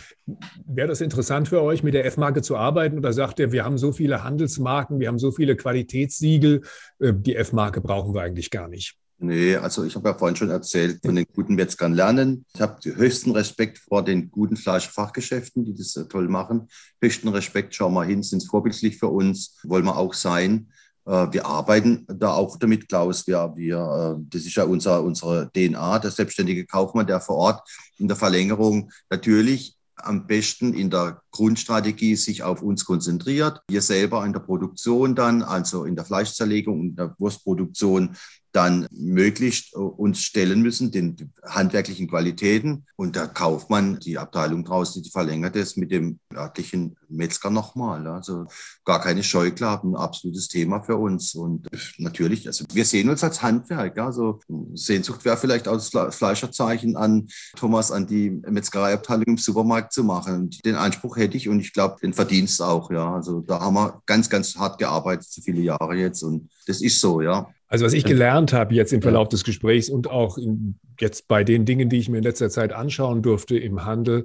Wäre 0.67 0.89
das 0.89 1.01
interessant 1.01 1.49
für 1.49 1.63
euch, 1.63 1.83
mit 1.83 1.95
der 1.95 2.07
F-Marke 2.07 2.43
zu 2.43 2.57
arbeiten? 2.57 2.99
Oder 2.99 3.13
sagt 3.13 3.39
ihr, 3.39 3.53
wir 3.53 3.65
haben 3.65 3.79
so 3.79 3.93
viele 3.93 4.25
Handelsmarken, 4.25 5.01
wir 5.01 5.09
haben 5.09 5.19
so 5.19 5.31
viele 5.31 5.55
Qualitätssiegel, 5.57 6.63
äh, 6.99 7.13
die 7.15 7.37
F-Marke 7.37 7.81
brauchen 7.81 8.15
wir 8.15 8.23
eigentlich 8.23 8.51
gar 8.51 8.69
nicht? 8.69 8.97
Nee, 9.21 9.57
also 9.57 9.85
ich 9.85 9.97
habe 9.97 10.09
ja 10.09 10.15
vorhin 10.15 10.37
schon 10.37 10.51
erzählt, 10.51 11.01
von 11.05 11.17
den 11.17 11.27
guten 11.35 11.57
Metzgern 11.57 11.93
lernen. 11.93 12.47
Ich 12.55 12.61
habe 12.61 12.81
den 12.81 12.95
höchsten 12.97 13.33
Respekt 13.33 13.79
vor 13.79 14.05
den 14.05 14.31
guten 14.31 14.57
Fleischfachgeschäften, 14.57 15.65
die 15.65 15.75
das 15.75 15.93
toll 16.09 16.29
machen. 16.29 16.69
Höchsten 17.03 17.27
Respekt, 17.29 17.75
schau 17.75 17.91
mal 17.91 18.07
hin, 18.07 18.23
sind 18.23 18.49
vorbildlich 18.49 18.97
für 18.97 19.09
uns, 19.09 19.59
wollen 19.65 19.85
wir 19.85 19.97
auch 19.97 20.15
sein. 20.15 20.69
Äh, 21.09 21.33
wir 21.33 21.47
arbeiten 21.47 22.07
da 22.07 22.35
auch 22.35 22.59
damit, 22.59 22.89
Klaus. 22.89 23.27
Wir, 23.27 23.53
wir, 23.57 24.19
äh, 24.19 24.25
das 24.31 24.43
ist 24.43 24.55
ja 24.55 24.65
unser, 24.65 25.03
unsere 25.03 25.51
DNA, 25.53 25.99
der 26.01 26.11
selbstständige 26.11 26.67
Kaufmann, 26.67 27.07
der 27.07 27.21
vor 27.21 27.37
Ort 27.37 27.69
in 27.99 28.09
der 28.09 28.17
Verlängerung 28.17 28.91
natürlich 29.11 29.75
am 29.97 30.27
besten 30.27 30.75
in 30.75 30.91
der 30.91 31.23
Grundstrategie 31.33 32.15
sich 32.15 32.45
auf 32.45 32.63
uns 32.63 32.85
konzentriert. 32.85 33.61
Wir 33.69 33.83
selber 33.83 34.25
in 34.25 34.33
der 34.33 34.41
Produktion 34.41 35.17
dann, 35.17 35.43
also 35.43 35.85
in 35.85 35.97
der 35.97 36.05
Fleischzerlegung 36.05 36.81
und 36.81 36.97
der 36.97 37.17
Wurstproduktion, 37.19 38.17
dann 38.53 38.87
möglichst 38.91 39.75
äh, 39.75 39.79
uns 39.79 40.21
stellen 40.21 40.63
müssen, 40.63 40.91
den 40.91 41.33
handwerklichen 41.45 42.09
Qualitäten. 42.09 42.87
Und 42.97 43.17
da 43.17 43.27
kauft 43.27 43.71
man 43.71 43.99
die 44.01 44.19
Abteilung 44.19 44.65
draußen, 44.65 45.03
die 45.03 45.11
verlängert 45.11 45.57
es 45.57 45.77
mit 45.77 45.91
dem 45.91 46.19
örtlichen 46.35 46.97
Metzger 47.09 47.51
nochmal. 47.51 48.07
Also 48.07 48.47
gar 48.85 49.01
keine 49.01 49.23
Scheuklappen, 49.23 49.97
absolutes 49.97 50.49
Thema 50.49 50.83
für 50.83 50.97
uns. 50.97 51.35
Und 51.35 51.69
natürlich, 51.99 52.47
also 52.47 52.65
wir 52.73 52.85
sehen 52.85 53.09
uns 53.11 53.23
als 53.23 53.43
Handwerk. 53.43 53.99
Also 53.99 54.41
Sehnsucht 54.75 55.25
wäre 55.25 55.37
vielleicht 55.37 55.67
das 55.67 55.91
Fleischerzeichen 56.11 56.97
an 56.97 57.29
Thomas, 57.57 57.93
an 57.93 58.07
die 58.07 58.31
Metzgereiabteilung 58.31 59.25
im 59.27 59.39
Supermarkt 59.39 59.93
zu 59.93 60.05
machen. 60.05 60.35
Und 60.35 60.65
den 60.65 60.75
Anspruch 60.75 61.17
hätte 61.17 61.37
ich 61.37 61.49
und 61.49 61.61
ich 61.61 61.73
glaube, 61.73 61.97
den 62.03 62.15
Verdienst 62.15 62.63
auch. 62.63 62.91
Ja, 62.91 63.15
also 63.15 63.41
da 63.41 63.61
haben 63.61 63.75
wir 63.75 64.03
ganz, 64.07 64.29
ganz 64.29 64.57
hart 64.57 64.79
gearbeitet, 64.79 65.27
so 65.29 65.43
viele 65.43 65.61
Jahre 65.61 65.95
jetzt. 65.95 66.23
Und 66.23 66.51
das 66.67 66.81
ist 66.81 67.01
so, 67.01 67.21
ja. 67.21 67.53
Also 67.69 67.85
was 67.85 67.93
ich 67.93 68.05
gelernt 68.05 68.53
habe 68.53 68.75
jetzt 68.75 68.93
im 68.93 69.03
Verlauf 69.03 69.29
des 69.29 69.45
Gesprächs 69.45 69.91
und 69.91 70.09
auch 70.09 70.39
in, 70.39 70.79
jetzt 70.99 71.29
bei 71.29 71.45
den 71.45 71.67
Dingen, 71.67 71.91
die 71.91 71.99
ich 71.99 72.09
mir 72.09 72.19
in 72.19 72.25
letzter 72.25 72.49
Zeit 72.49 72.73
anschauen 72.73 73.23
durfte 73.23 73.59
im 73.59 73.85
Handel, 73.85 74.25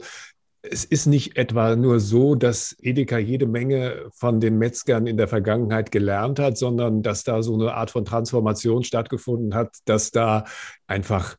es 0.62 0.85
ist 0.85 1.07
nicht 1.07 1.35
etwa 1.35 1.75
nur 1.75 2.00
so, 2.00 2.35
dass 2.35 2.73
Edeka 2.79 3.17
jede 3.17 3.45
Menge 3.45 4.05
von 4.13 4.39
den 4.39 4.57
Metzgern 4.57 5.07
in 5.07 5.17
der 5.17 5.27
Vergangenheit 5.27 5.91
gelernt 5.91 6.39
hat, 6.39 6.57
sondern 6.57 7.03
dass 7.03 7.25
da 7.25 7.43
so 7.43 7.53
eine 7.53 7.73
Art 7.73 7.91
von 7.91 8.05
Transformation 8.05 8.85
stattgefunden 8.85 9.55
hat, 9.55 9.75
dass 9.85 10.12
da 10.12 10.45
einfach 10.88 11.35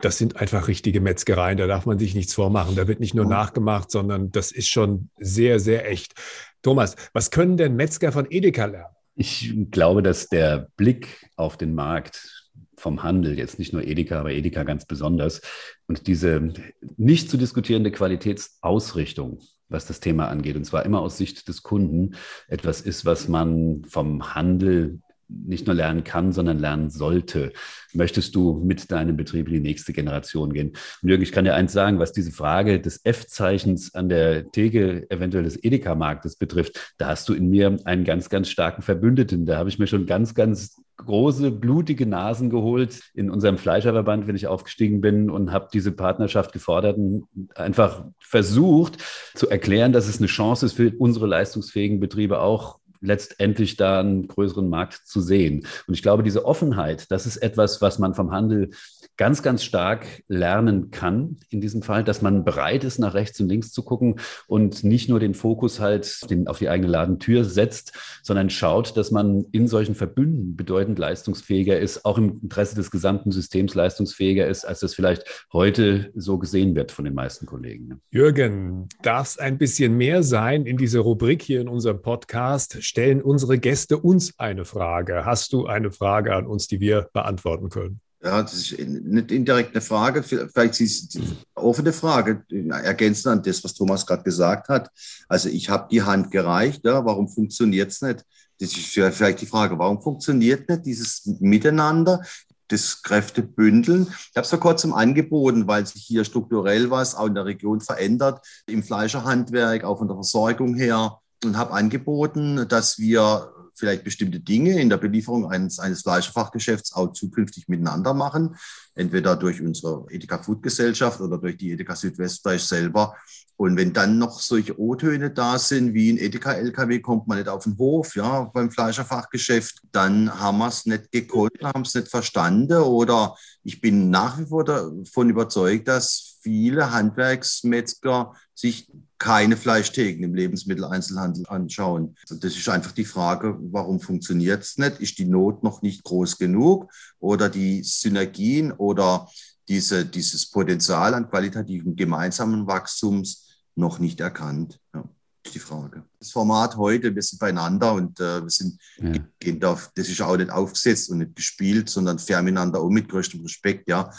das 0.00 0.18
sind 0.18 0.36
einfach 0.36 0.68
richtige 0.68 1.00
Metzgereien, 1.00 1.56
da 1.56 1.66
darf 1.66 1.86
man 1.86 1.98
sich 1.98 2.14
nichts 2.14 2.34
vormachen. 2.34 2.76
Da 2.76 2.86
wird 2.86 3.00
nicht 3.00 3.14
nur 3.14 3.24
nachgemacht, 3.24 3.90
sondern 3.90 4.30
das 4.30 4.52
ist 4.52 4.68
schon 4.68 5.08
sehr, 5.18 5.58
sehr 5.58 5.90
echt. 5.90 6.12
Thomas, 6.60 6.96
was 7.14 7.30
können 7.30 7.56
denn 7.56 7.76
Metzger 7.76 8.12
von 8.12 8.26
Edeka 8.28 8.66
lernen? 8.66 8.95
Ich 9.16 9.54
glaube, 9.70 10.02
dass 10.02 10.28
der 10.28 10.68
Blick 10.76 11.30
auf 11.36 11.56
den 11.56 11.74
Markt 11.74 12.52
vom 12.76 13.02
Handel, 13.02 13.38
jetzt 13.38 13.58
nicht 13.58 13.72
nur 13.72 13.82
Edeka, 13.82 14.20
aber 14.20 14.32
Edeka 14.32 14.62
ganz 14.62 14.84
besonders, 14.84 15.40
und 15.86 16.06
diese 16.06 16.52
nicht 16.98 17.30
zu 17.30 17.38
diskutierende 17.38 17.90
Qualitätsausrichtung, 17.90 19.40
was 19.68 19.86
das 19.86 20.00
Thema 20.00 20.28
angeht, 20.28 20.56
und 20.56 20.64
zwar 20.64 20.84
immer 20.84 21.00
aus 21.00 21.16
Sicht 21.16 21.48
des 21.48 21.62
Kunden, 21.62 22.14
etwas 22.46 22.82
ist, 22.82 23.06
was 23.06 23.28
man 23.28 23.82
vom 23.86 24.34
Handel 24.34 25.00
nicht 25.28 25.66
nur 25.66 25.74
lernen 25.74 26.04
kann, 26.04 26.32
sondern 26.32 26.58
lernen 26.58 26.90
sollte. 26.90 27.52
Möchtest 27.92 28.34
du 28.34 28.62
mit 28.64 28.90
deinem 28.90 29.16
Betrieb 29.16 29.48
in 29.48 29.54
die 29.54 29.60
nächste 29.60 29.92
Generation 29.92 30.52
gehen? 30.52 30.72
Und 31.02 31.08
Jürgen, 31.08 31.22
ich 31.22 31.32
kann 31.32 31.44
dir 31.44 31.54
eins 31.54 31.72
sagen, 31.72 31.98
was 31.98 32.12
diese 32.12 32.32
Frage 32.32 32.80
des 32.80 33.00
F-Zeichens 33.04 33.94
an 33.94 34.08
der 34.08 34.50
Theke 34.50 35.10
eventuell 35.10 35.44
des 35.44 35.62
Edeka-Marktes 35.62 36.36
betrifft, 36.36 36.94
da 36.98 37.08
hast 37.08 37.28
du 37.28 37.34
in 37.34 37.48
mir 37.48 37.76
einen 37.84 38.04
ganz, 38.04 38.28
ganz 38.28 38.48
starken 38.48 38.82
Verbündeten. 38.82 39.46
Da 39.46 39.56
habe 39.56 39.68
ich 39.68 39.78
mir 39.78 39.86
schon 39.86 40.06
ganz, 40.06 40.34
ganz 40.34 40.76
große, 40.96 41.50
blutige 41.50 42.06
Nasen 42.06 42.50
geholt 42.50 43.02
in 43.14 43.30
unserem 43.30 43.58
Fleischerverband, 43.58 44.26
wenn 44.26 44.36
ich 44.36 44.46
aufgestiegen 44.46 45.00
bin 45.00 45.30
und 45.30 45.52
habe 45.52 45.68
diese 45.72 45.92
Partnerschaft 45.92 46.52
gefordert 46.52 46.96
und 46.96 47.26
einfach 47.54 48.06
versucht 48.18 48.98
zu 49.34 49.48
erklären, 49.48 49.92
dass 49.92 50.08
es 50.08 50.18
eine 50.18 50.26
Chance 50.26 50.66
ist 50.66 50.72
für 50.72 50.92
unsere 50.98 51.26
leistungsfähigen 51.26 52.00
Betriebe 52.00 52.40
auch 52.40 52.78
letztendlich 53.00 53.76
da 53.76 54.00
einen 54.00 54.28
größeren 54.28 54.68
Markt 54.68 55.06
zu 55.06 55.20
sehen. 55.20 55.66
Und 55.86 55.94
ich 55.94 56.02
glaube, 56.02 56.22
diese 56.22 56.44
Offenheit, 56.44 57.10
das 57.10 57.26
ist 57.26 57.38
etwas, 57.38 57.82
was 57.82 57.98
man 57.98 58.14
vom 58.14 58.32
Handel 58.32 58.70
ganz, 59.16 59.42
ganz 59.42 59.64
stark 59.64 60.22
lernen 60.28 60.90
kann 60.90 61.38
in 61.48 61.60
diesem 61.60 61.82
Fall, 61.82 62.04
dass 62.04 62.22
man 62.22 62.44
bereit 62.44 62.84
ist, 62.84 62.98
nach 62.98 63.14
rechts 63.14 63.40
und 63.40 63.48
links 63.48 63.72
zu 63.72 63.82
gucken 63.82 64.20
und 64.46 64.84
nicht 64.84 65.08
nur 65.08 65.20
den 65.20 65.34
Fokus 65.34 65.80
halt 65.80 66.20
auf 66.46 66.58
die 66.58 66.68
eigene 66.68 66.88
Ladentür 66.88 67.44
setzt, 67.44 67.92
sondern 68.22 68.50
schaut, 68.50 68.96
dass 68.96 69.10
man 69.10 69.46
in 69.52 69.68
solchen 69.68 69.94
Verbünden 69.94 70.56
bedeutend 70.56 70.98
leistungsfähiger 70.98 71.78
ist, 71.78 72.04
auch 72.04 72.18
im 72.18 72.40
Interesse 72.42 72.76
des 72.76 72.90
gesamten 72.90 73.32
Systems 73.32 73.74
leistungsfähiger 73.74 74.46
ist, 74.46 74.64
als 74.64 74.80
das 74.80 74.94
vielleicht 74.94 75.46
heute 75.52 76.10
so 76.14 76.38
gesehen 76.38 76.74
wird 76.74 76.92
von 76.92 77.04
den 77.04 77.14
meisten 77.14 77.46
Kollegen. 77.46 78.00
Jürgen, 78.10 78.88
darf 79.02 79.28
es 79.28 79.38
ein 79.38 79.58
bisschen 79.58 79.96
mehr 79.96 80.22
sein 80.22 80.66
in 80.66 80.76
dieser 80.76 81.00
Rubrik 81.00 81.42
hier 81.42 81.60
in 81.60 81.68
unserem 81.68 82.02
Podcast? 82.02 82.78
Stellen 82.86 83.20
unsere 83.20 83.58
Gäste 83.58 83.98
uns 83.98 84.38
eine 84.38 84.64
Frage. 84.64 85.24
Hast 85.24 85.52
du 85.52 85.66
eine 85.66 85.90
Frage 85.90 86.34
an 86.34 86.46
uns, 86.46 86.68
die 86.68 86.78
wir 86.78 87.08
beantworten 87.12 87.68
können? 87.68 88.00
Ja, 88.22 88.42
das 88.42 88.54
ist 88.54 88.78
nicht 88.78 89.32
indirekt 89.32 89.74
eine 89.74 89.80
Frage, 89.80 90.22
vielleicht 90.22 90.80
ist 90.80 91.16
es 91.16 91.20
eine 91.20 91.36
offene 91.54 91.92
Frage, 91.92 92.44
ergänzend 92.70 93.26
an 93.26 93.42
das, 93.42 93.62
was 93.62 93.74
Thomas 93.74 94.06
gerade 94.06 94.22
gesagt 94.22 94.68
hat. 94.68 94.90
Also 95.28 95.48
ich 95.48 95.68
habe 95.68 95.88
die 95.90 96.02
Hand 96.02 96.30
gereicht, 96.30 96.84
ja, 96.84 97.04
warum 97.04 97.28
funktioniert 97.28 97.90
es 97.90 98.02
nicht? 98.02 98.24
Das 98.58 98.70
ist 98.70 98.86
vielleicht 98.86 99.40
die 99.40 99.46
Frage, 99.46 99.78
warum 99.78 100.00
funktioniert 100.00 100.68
nicht 100.68 100.86
dieses 100.86 101.26
Miteinander, 101.40 102.22
das 102.68 103.02
Kräftebündeln? 103.02 104.06
Ich 104.08 104.36
habe 104.36 104.44
es 104.44 104.50
vor 104.50 104.60
kurzem 104.60 104.94
angeboten, 104.94 105.68
weil 105.68 105.86
sich 105.86 106.02
hier 106.02 106.24
strukturell 106.24 106.90
was 106.90 107.14
auch 107.14 107.26
in 107.26 107.34
der 107.34 107.44
Region 107.44 107.80
verändert, 107.80 108.44
im 108.66 108.82
Fleischerhandwerk, 108.82 109.84
auch 109.84 109.98
von 109.98 110.08
der 110.08 110.16
Versorgung 110.16 110.74
her, 110.74 111.18
und 111.44 111.56
habe 111.56 111.72
angeboten, 111.72 112.66
dass 112.68 112.98
wir 112.98 113.52
vielleicht 113.76 114.04
bestimmte 114.04 114.40
Dinge 114.40 114.80
in 114.80 114.88
der 114.88 114.96
Belieferung 114.96 115.50
eines, 115.50 115.78
eines 115.78 116.02
Fleischfachgeschäfts 116.02 116.94
auch 116.94 117.12
zukünftig 117.12 117.68
miteinander 117.68 118.14
machen, 118.14 118.56
entweder 118.94 119.36
durch 119.36 119.60
unsere 119.60 120.06
Edeka 120.10 120.42
Food 120.42 120.62
Gesellschaft 120.62 121.20
oder 121.20 121.38
durch 121.38 121.56
die 121.58 121.72
Edeka 121.72 121.94
Südwestfleisch 121.94 122.62
selber. 122.62 123.14
Und 123.58 123.76
wenn 123.76 123.92
dann 123.92 124.18
noch 124.18 124.40
solche 124.40 124.78
O-Töne 124.78 125.30
da 125.30 125.58
sind, 125.58 125.94
wie 125.94 126.10
ein 126.10 126.18
Edeka-LKW 126.18 127.00
kommt 127.00 127.26
man 127.26 127.38
nicht 127.38 127.48
auf 127.48 127.64
den 127.64 127.76
Hof, 127.78 128.14
ja, 128.16 128.44
beim 128.52 128.70
Fleischerfachgeschäft, 128.70 129.80
dann 129.92 130.38
haben 130.40 130.58
wir 130.58 130.68
es 130.68 130.84
nicht 130.84 131.10
gekonnt, 131.10 131.62
haben 131.62 131.82
es 131.82 131.94
nicht 131.94 132.08
verstanden. 132.08 132.82
Oder 132.82 133.36
ich 133.62 133.80
bin 133.80 134.10
nach 134.10 134.38
wie 134.38 134.46
vor 134.46 134.64
davon 134.64 135.30
überzeugt, 135.30 135.88
dass 135.88 136.38
viele 136.42 136.92
Handwerksmetzger 136.92 138.34
sich 138.54 138.90
keine 139.18 139.56
Fleischtheken 139.56 140.22
im 140.22 140.34
Lebensmitteleinzelhandel 140.34 141.46
anschauen. 141.48 142.16
Und 142.28 142.44
das 142.44 142.56
ist 142.56 142.68
einfach 142.68 142.92
die 142.92 143.04
Frage, 143.04 143.56
warum 143.60 144.00
funktioniert 144.00 144.62
es 144.62 144.76
nicht? 144.76 145.00
Ist 145.00 145.18
die 145.18 145.24
Not 145.24 145.62
noch 145.62 145.82
nicht 145.82 146.04
groß 146.04 146.38
genug 146.38 146.92
oder 147.18 147.48
die 147.48 147.82
Synergien 147.82 148.72
oder 148.72 149.28
diese, 149.68 150.04
dieses 150.04 150.50
Potenzial 150.50 151.14
an 151.14 151.30
qualitativen 151.30 151.96
gemeinsamen 151.96 152.66
Wachstums 152.66 153.46
noch 153.74 153.98
nicht 153.98 154.20
erkannt? 154.20 154.78
Ja, 154.94 155.04
ist 155.44 155.54
die 155.54 155.60
Frage. 155.60 156.04
Das 156.18 156.30
Format 156.30 156.76
heute, 156.76 157.14
wir 157.14 157.22
sind 157.22 157.38
beieinander 157.38 157.94
und 157.94 158.20
äh, 158.20 158.42
wir 158.42 158.50
sind 158.50 158.78
ja. 158.98 159.12
gehen 159.40 159.62
auf, 159.64 159.90
das 159.94 160.08
ist 160.08 160.20
auch 160.20 160.36
nicht 160.36 160.50
aufgesetzt 160.50 161.08
und 161.10 161.18
nicht 161.18 161.34
gespielt, 161.34 161.88
sondern 161.88 162.18
fair 162.18 162.42
miteinander 162.42 162.82
um 162.82 162.92
mit 162.92 163.08
größtem 163.08 163.40
Respekt, 163.40 163.88
ja. 163.88 164.10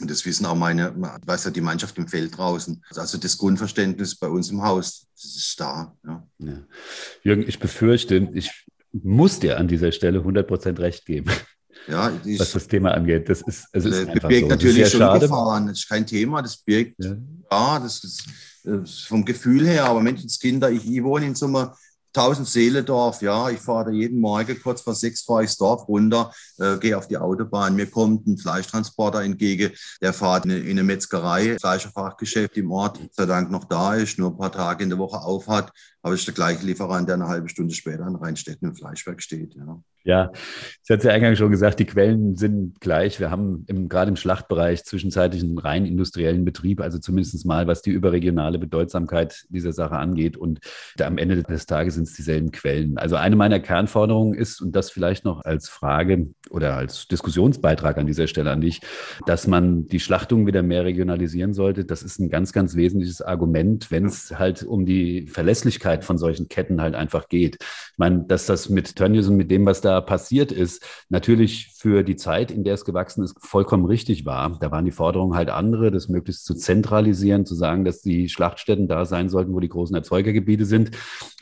Und 0.00 0.10
das 0.10 0.24
wissen 0.26 0.46
auch 0.46 0.56
meine, 0.56 0.92
weiß 1.24 1.44
ja 1.44 1.50
die 1.50 1.60
Mannschaft 1.60 1.96
im 1.98 2.08
Feld 2.08 2.36
draußen. 2.36 2.82
Also 2.94 3.18
das 3.18 3.38
Grundverständnis 3.38 4.16
bei 4.16 4.28
uns 4.28 4.50
im 4.50 4.62
Haus, 4.62 5.06
das 5.14 5.36
ist 5.36 5.60
da. 5.60 5.96
Ja. 6.04 6.26
Ja. 6.38 6.66
Jürgen, 7.22 7.44
ich 7.46 7.58
befürchte, 7.58 8.28
ich 8.34 8.50
muss 8.92 9.38
dir 9.38 9.58
an 9.58 9.68
dieser 9.68 9.92
Stelle 9.92 10.20
100% 10.20 10.78
recht 10.78 11.06
geben. 11.06 11.30
Ja, 11.86 12.08
ist, 12.24 12.40
was 12.40 12.52
das 12.52 12.66
Thema 12.66 12.92
angeht. 12.92 13.28
Das 13.28 13.42
ist, 13.42 13.66
es 13.72 13.84
ist 13.84 14.08
das 14.08 14.20
birgt 14.22 14.40
so. 14.40 14.46
natürlich 14.48 14.88
schon 14.88 15.00
schade. 15.00 15.20
Gefahren. 15.20 15.66
Das 15.66 15.78
ist 15.80 15.88
kein 15.88 16.06
Thema. 16.06 16.40
Das 16.40 16.56
birgt, 16.56 16.94
ja, 16.98 17.16
ja 17.50 17.78
das, 17.78 18.02
ist, 18.02 18.26
das 18.62 18.90
ist 18.90 19.00
vom 19.06 19.22
Gefühl 19.22 19.66
her. 19.66 19.84
Aber 19.84 20.00
Menschenskinder, 20.00 20.70
ich, 20.70 20.90
ich 20.90 21.02
wohne 21.02 21.26
in 21.26 21.34
so 21.34 21.46
einem 21.46 21.68
1000 22.16 22.46
Seeledorf, 22.46 23.22
ja, 23.22 23.50
ich 23.50 23.58
fahre 23.58 23.86
da 23.86 23.90
jeden 23.90 24.20
Morgen 24.20 24.60
kurz 24.62 24.82
vor 24.82 24.94
sechs 24.94 25.22
fahre 25.22 25.44
ich 25.44 25.50
das 25.50 25.58
Dorf 25.58 25.88
runter, 25.88 26.32
äh, 26.58 26.76
gehe 26.78 26.96
auf 26.96 27.08
die 27.08 27.18
Autobahn. 27.18 27.74
Mir 27.74 27.86
kommt 27.86 28.26
ein 28.26 28.38
Fleischtransporter 28.38 29.22
entgegen, 29.22 29.72
der 30.00 30.12
fährt 30.12 30.44
in, 30.44 30.50
in 30.50 30.70
eine 30.70 30.84
Metzgerei, 30.84 31.58
Fleischerfachgeschäft 31.58 32.56
im 32.56 32.70
Ort, 32.70 33.00
sei 33.12 33.26
Dank 33.26 33.50
noch 33.50 33.64
da 33.64 33.94
ist, 33.94 34.18
nur 34.18 34.30
ein 34.30 34.36
paar 34.36 34.52
Tage 34.52 34.84
in 34.84 34.90
der 34.90 34.98
Woche 34.98 35.20
aufhat, 35.20 35.72
aber 36.02 36.14
ist 36.14 36.26
der 36.26 36.34
gleiche 36.34 36.64
Lieferant, 36.64 37.08
der 37.08 37.16
eine 37.16 37.28
halbe 37.28 37.48
Stunde 37.48 37.74
später 37.74 38.06
in 38.06 38.16
Rheinstetten 38.16 38.68
im 38.68 38.76
Fleischwerk 38.76 39.20
steht. 39.20 39.54
Ja. 39.54 39.82
Ja, 40.06 40.32
ich 40.84 40.90
hatte 40.90 41.08
ja 41.08 41.14
eingangs 41.14 41.38
schon 41.38 41.50
gesagt, 41.50 41.80
die 41.80 41.86
Quellen 41.86 42.36
sind 42.36 42.78
gleich. 42.78 43.20
Wir 43.20 43.30
haben 43.30 43.64
im, 43.68 43.88
gerade 43.88 44.10
im 44.10 44.16
Schlachtbereich 44.16 44.84
zwischenzeitlich 44.84 45.42
einen 45.42 45.56
rein 45.56 45.86
industriellen 45.86 46.44
Betrieb, 46.44 46.82
also 46.82 46.98
zumindest 46.98 47.46
mal, 47.46 47.66
was 47.66 47.80
die 47.80 47.90
überregionale 47.90 48.58
Bedeutsamkeit 48.58 49.46
dieser 49.48 49.72
Sache 49.72 49.96
angeht. 49.96 50.36
Und 50.36 50.60
am 51.00 51.16
Ende 51.16 51.42
des 51.42 51.64
Tages 51.64 51.94
sind 51.94 52.06
es 52.06 52.12
dieselben 52.12 52.50
Quellen. 52.52 52.98
Also 52.98 53.16
eine 53.16 53.34
meiner 53.34 53.60
Kernforderungen 53.60 54.34
ist, 54.34 54.60
und 54.60 54.76
das 54.76 54.90
vielleicht 54.90 55.24
noch 55.24 55.42
als 55.42 55.70
Frage 55.70 56.28
oder 56.50 56.76
als 56.76 57.08
Diskussionsbeitrag 57.08 57.96
an 57.96 58.06
dieser 58.06 58.26
Stelle 58.26 58.50
an 58.50 58.60
dich, 58.60 58.82
dass 59.24 59.46
man 59.46 59.86
die 59.86 60.00
Schlachtung 60.00 60.46
wieder 60.46 60.62
mehr 60.62 60.84
regionalisieren 60.84 61.54
sollte. 61.54 61.86
Das 61.86 62.02
ist 62.02 62.20
ein 62.20 62.28
ganz, 62.28 62.52
ganz 62.52 62.76
wesentliches 62.76 63.22
Argument, 63.22 63.90
wenn 63.90 64.04
es 64.04 64.38
halt 64.38 64.64
um 64.64 64.84
die 64.84 65.28
Verlässlichkeit 65.28 66.04
von 66.04 66.18
solchen 66.18 66.48
Ketten 66.48 66.82
halt 66.82 66.94
einfach 66.94 67.30
geht. 67.30 67.56
Ich 67.62 67.98
meine, 67.98 68.24
dass 68.24 68.44
das 68.44 68.68
mit 68.68 68.96
Tönnies 68.96 69.28
und 69.28 69.36
mit 69.36 69.50
dem, 69.50 69.64
was 69.64 69.80
da 69.80 69.93
passiert 70.00 70.52
ist, 70.52 70.84
natürlich 71.08 71.72
für 71.76 72.02
die 72.02 72.16
Zeit, 72.16 72.50
in 72.50 72.64
der 72.64 72.74
es 72.74 72.84
gewachsen 72.84 73.22
ist, 73.22 73.36
vollkommen 73.40 73.84
richtig 73.84 74.26
war. 74.26 74.58
Da 74.60 74.70
waren 74.70 74.84
die 74.84 74.90
Forderungen 74.90 75.36
halt 75.36 75.50
andere, 75.50 75.90
das 75.90 76.08
möglichst 76.08 76.44
zu 76.44 76.54
zentralisieren, 76.54 77.46
zu 77.46 77.54
sagen, 77.54 77.84
dass 77.84 78.00
die 78.00 78.28
Schlachtstätten 78.28 78.88
da 78.88 79.04
sein 79.04 79.28
sollten, 79.28 79.54
wo 79.54 79.60
die 79.60 79.68
großen 79.68 79.94
Erzeugergebiete 79.94 80.64
sind. 80.64 80.92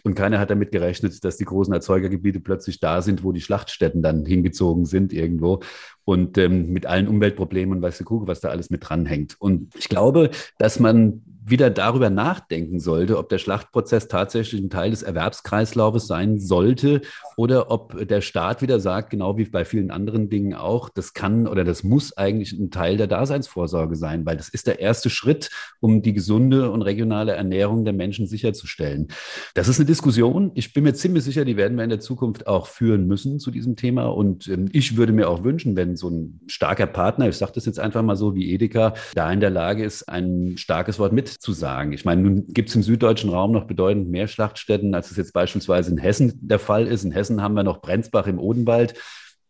Und 0.04 0.14
keiner 0.14 0.38
hat 0.40 0.50
damit 0.50 0.72
gerechnet, 0.72 1.24
dass 1.24 1.36
die 1.36 1.44
großen 1.44 1.72
Erzeugergebiete 1.72 2.40
plötzlich 2.40 2.80
da 2.80 3.02
sind, 3.02 3.24
wo 3.24 3.32
die 3.32 3.40
Schlachtstätten 3.40 4.02
dann 4.02 4.24
hingezogen 4.24 4.84
sind 4.84 5.12
irgendwo 5.12 5.60
und 6.04 6.38
ähm, 6.38 6.72
mit 6.72 6.86
allen 6.86 7.08
Umweltproblemen 7.08 7.76
und 7.76 7.82
weißt 7.82 8.00
du, 8.00 8.04
Kugel, 8.04 8.28
was 8.28 8.40
da 8.40 8.48
alles 8.48 8.70
mit 8.70 8.88
dranhängt. 8.88 9.36
Und 9.38 9.74
ich 9.76 9.88
glaube, 9.88 10.30
dass 10.58 10.80
man 10.80 11.22
wieder 11.44 11.70
darüber 11.70 12.10
nachdenken 12.10 12.78
sollte, 12.78 13.18
ob 13.18 13.28
der 13.28 13.38
Schlachtprozess 13.38 14.08
tatsächlich 14.08 14.60
ein 14.60 14.70
Teil 14.70 14.90
des 14.90 15.02
Erwerbskreislaufes 15.02 16.06
sein 16.06 16.38
sollte 16.38 17.02
oder 17.36 17.70
ob 17.70 18.06
der 18.06 18.20
Staat 18.20 18.62
wieder 18.62 18.80
sagt, 18.80 19.10
genau 19.10 19.36
wie 19.36 19.44
bei 19.44 19.64
vielen 19.64 19.90
anderen 19.90 20.28
Dingen 20.28 20.54
auch, 20.54 20.88
das 20.88 21.14
kann 21.14 21.46
oder 21.48 21.64
das 21.64 21.82
muss 21.82 22.16
eigentlich 22.16 22.52
ein 22.52 22.70
Teil 22.70 22.96
der 22.96 23.06
Daseinsvorsorge 23.06 23.96
sein, 23.96 24.24
weil 24.24 24.36
das 24.36 24.48
ist 24.48 24.66
der 24.66 24.78
erste 24.80 25.10
Schritt, 25.10 25.50
um 25.80 26.02
die 26.02 26.12
gesunde 26.12 26.70
und 26.70 26.82
regionale 26.82 27.32
Ernährung 27.32 27.84
der 27.84 27.94
Menschen 27.94 28.26
sicherzustellen. 28.26 29.08
Das 29.54 29.68
ist 29.68 29.78
eine 29.78 29.86
Diskussion. 29.86 30.52
Ich 30.54 30.72
bin 30.72 30.84
mir 30.84 30.94
ziemlich 30.94 31.24
sicher, 31.24 31.44
die 31.44 31.56
werden 31.56 31.76
wir 31.76 31.84
in 31.84 31.90
der 31.90 32.00
Zukunft 32.00 32.46
auch 32.46 32.66
führen 32.66 33.06
müssen 33.06 33.38
zu 33.40 33.50
diesem 33.50 33.76
Thema. 33.76 34.04
Und 34.06 34.48
ähm, 34.48 34.68
ich 34.72 34.96
würde 34.96 35.12
mir 35.12 35.28
auch 35.28 35.44
wünschen, 35.44 35.76
wenn 35.76 35.96
so 35.96 36.08
ein 36.08 36.40
starker 36.46 36.86
Partner, 36.86 37.28
ich 37.28 37.36
sage 37.36 37.52
das 37.54 37.66
jetzt 37.66 37.80
einfach 37.80 38.02
mal 38.02 38.16
so 38.16 38.34
wie 38.34 38.52
Edeka, 38.52 38.94
da 39.14 39.32
in 39.32 39.40
der 39.40 39.50
Lage 39.50 39.84
ist, 39.84 40.08
ein 40.08 40.56
starkes 40.56 40.98
Wort 40.98 41.12
mit 41.12 41.31
zu 41.38 41.52
sagen. 41.52 41.92
Ich 41.92 42.04
meine, 42.04 42.22
nun 42.22 42.46
gibt 42.48 42.68
es 42.68 42.74
im 42.74 42.82
süddeutschen 42.82 43.30
Raum 43.30 43.52
noch 43.52 43.64
bedeutend 43.64 44.10
mehr 44.10 44.28
Schlachtstätten, 44.28 44.94
als 44.94 45.10
es 45.10 45.16
jetzt 45.16 45.32
beispielsweise 45.32 45.90
in 45.90 45.98
Hessen 45.98 46.38
der 46.40 46.58
Fall 46.58 46.86
ist. 46.86 47.04
In 47.04 47.12
Hessen 47.12 47.42
haben 47.42 47.54
wir 47.54 47.62
noch 47.62 47.80
Brenzbach 47.80 48.26
im 48.26 48.38
Odenwald 48.38 48.94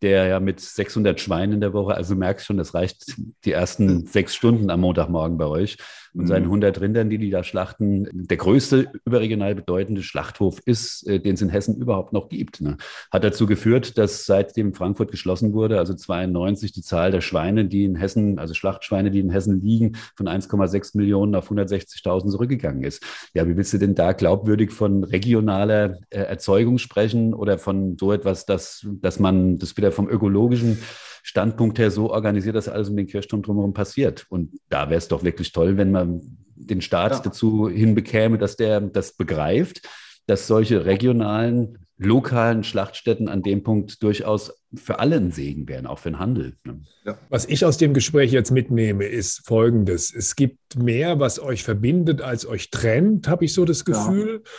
der 0.03 0.27
ja 0.27 0.41
mit 0.41 0.61
600 0.61 1.21
Schweinen 1.21 1.55
in 1.55 1.61
der 1.61 1.73
Woche, 1.73 1.95
also 1.95 2.15
merkst 2.15 2.47
schon, 2.47 2.57
das 2.57 2.75
reicht 2.75 3.17
die 3.45 3.53
ersten 3.53 4.07
sechs 4.07 4.35
Stunden 4.35 4.71
am 4.71 4.81
Montagmorgen 4.81 5.39
bei 5.39 5.47
euch 5.47 5.79
und 6.15 6.27
seinen 6.27 6.45
100 6.45 6.77
mhm. 6.77 6.83
Rindern, 6.83 7.11
die 7.11 7.19
die 7.19 7.31
da 7.31 7.43
schlachten, 7.43 8.09
der 8.13 8.37
größte 8.37 8.89
überregional 9.05 9.55
bedeutende 9.55 10.03
Schlachthof 10.03 10.61
ist, 10.65 11.07
äh, 11.09 11.21
den 11.21 11.35
es 11.35 11.43
in 11.43 11.49
Hessen 11.49 11.77
überhaupt 11.77 12.13
noch 12.13 12.29
gibt. 12.29 12.61
Ne? 12.61 12.77
Hat 13.11 13.25
dazu 13.25 13.47
geführt, 13.47 13.97
dass 13.97 14.27
seitdem 14.27 14.75
Frankfurt 14.75 15.11
geschlossen 15.11 15.55
wurde, 15.55 15.79
also 15.79 15.95
92 15.95 16.73
die 16.73 16.83
Zahl 16.83 17.11
der 17.13 17.23
Schweine, 17.23 17.65
die 17.65 17.85
in 17.85 17.97
Hessen, 17.97 18.39
also 18.39 18.53
Schlachtschweine, 18.53 19.11
die 19.11 19.21
in 19.21 19.31
Hessen 19.31 19.63
liegen, 19.63 19.97
von 20.17 20.29
1,6 20.29 20.97
Millionen 20.97 21.35
auf 21.35 21.51
160.000 21.51 22.31
zurückgegangen 22.31 22.83
ist. 22.83 23.03
Ja, 23.35 23.49
wie 23.49 23.57
willst 23.57 23.73
du 23.73 23.79
denn 23.79 23.95
da 23.95 24.13
glaubwürdig 24.13 24.71
von 24.71 25.05
regionaler 25.05 25.99
äh, 26.11 26.19
Erzeugung 26.19 26.79
sprechen 26.79 27.33
oder 27.33 27.59
von 27.59 27.97
so 27.99 28.13
etwas, 28.13 28.45
dass, 28.45 28.87
dass 29.01 29.19
man 29.19 29.59
das 29.59 29.77
wieder 29.77 29.92
vom 29.93 30.09
ökologischen 30.09 30.79
Standpunkt 31.23 31.79
her 31.79 31.91
so 31.91 32.11
organisiert, 32.11 32.57
dass 32.57 32.69
alles 32.69 32.89
um 32.89 32.97
den 32.97 33.07
Kirchturm 33.07 33.43
drumherum 33.43 33.75
passiert. 33.75 34.27
Und 34.29 34.59
da 34.69 34.91
wäre 34.91 34.99
es 34.99 35.09
doch 35.09 35.23
wirklich 35.23 35.53
toll, 35.53 35.77
wenn 35.77 35.93
man 35.93 36.21
den 36.57 36.81
Staat 36.81 37.13
ja. 37.13 37.19
dazu 37.21 37.69
hinbekäme, 37.69 38.39
dass 38.39 38.57
der 38.57 38.81
das 38.81 39.13
begreift, 39.13 39.89
dass 40.27 40.47
solche 40.47 40.85
regionalen, 40.85 41.79
lokalen 41.99 42.65
Schlachtstätten 42.65 43.29
an 43.29 43.43
dem 43.43 43.63
Punkt 43.63 44.03
durchaus 44.03 44.53
für 44.75 44.99
alle 44.99 45.17
ein 45.17 45.31
Segen 45.31 45.69
wären, 45.69 45.87
auch 45.87 45.99
für 46.01 46.11
den 46.11 46.19
Handel. 46.19 46.57
Ne? 46.65 46.81
Ja. 47.05 47.19
Was 47.29 47.47
ich 47.47 47.65
aus 47.65 47.79
dem 47.79 47.95
Gespräch 47.95 48.33
jetzt 48.33 48.51
mitnehme, 48.51 49.05
ist 49.05 49.47
Folgendes. 49.47 50.13
Es 50.15 50.35
gibt 50.35 50.77
mehr, 50.77 51.21
was 51.21 51.39
euch 51.39 51.63
verbindet, 51.63 52.21
als 52.21 52.47
euch 52.47 52.71
trennt, 52.71 53.29
habe 53.29 53.45
ich 53.45 53.55
so 53.55 53.65
das 53.65 53.85
Gefühl. 53.85 54.43
Ja. 54.45 54.51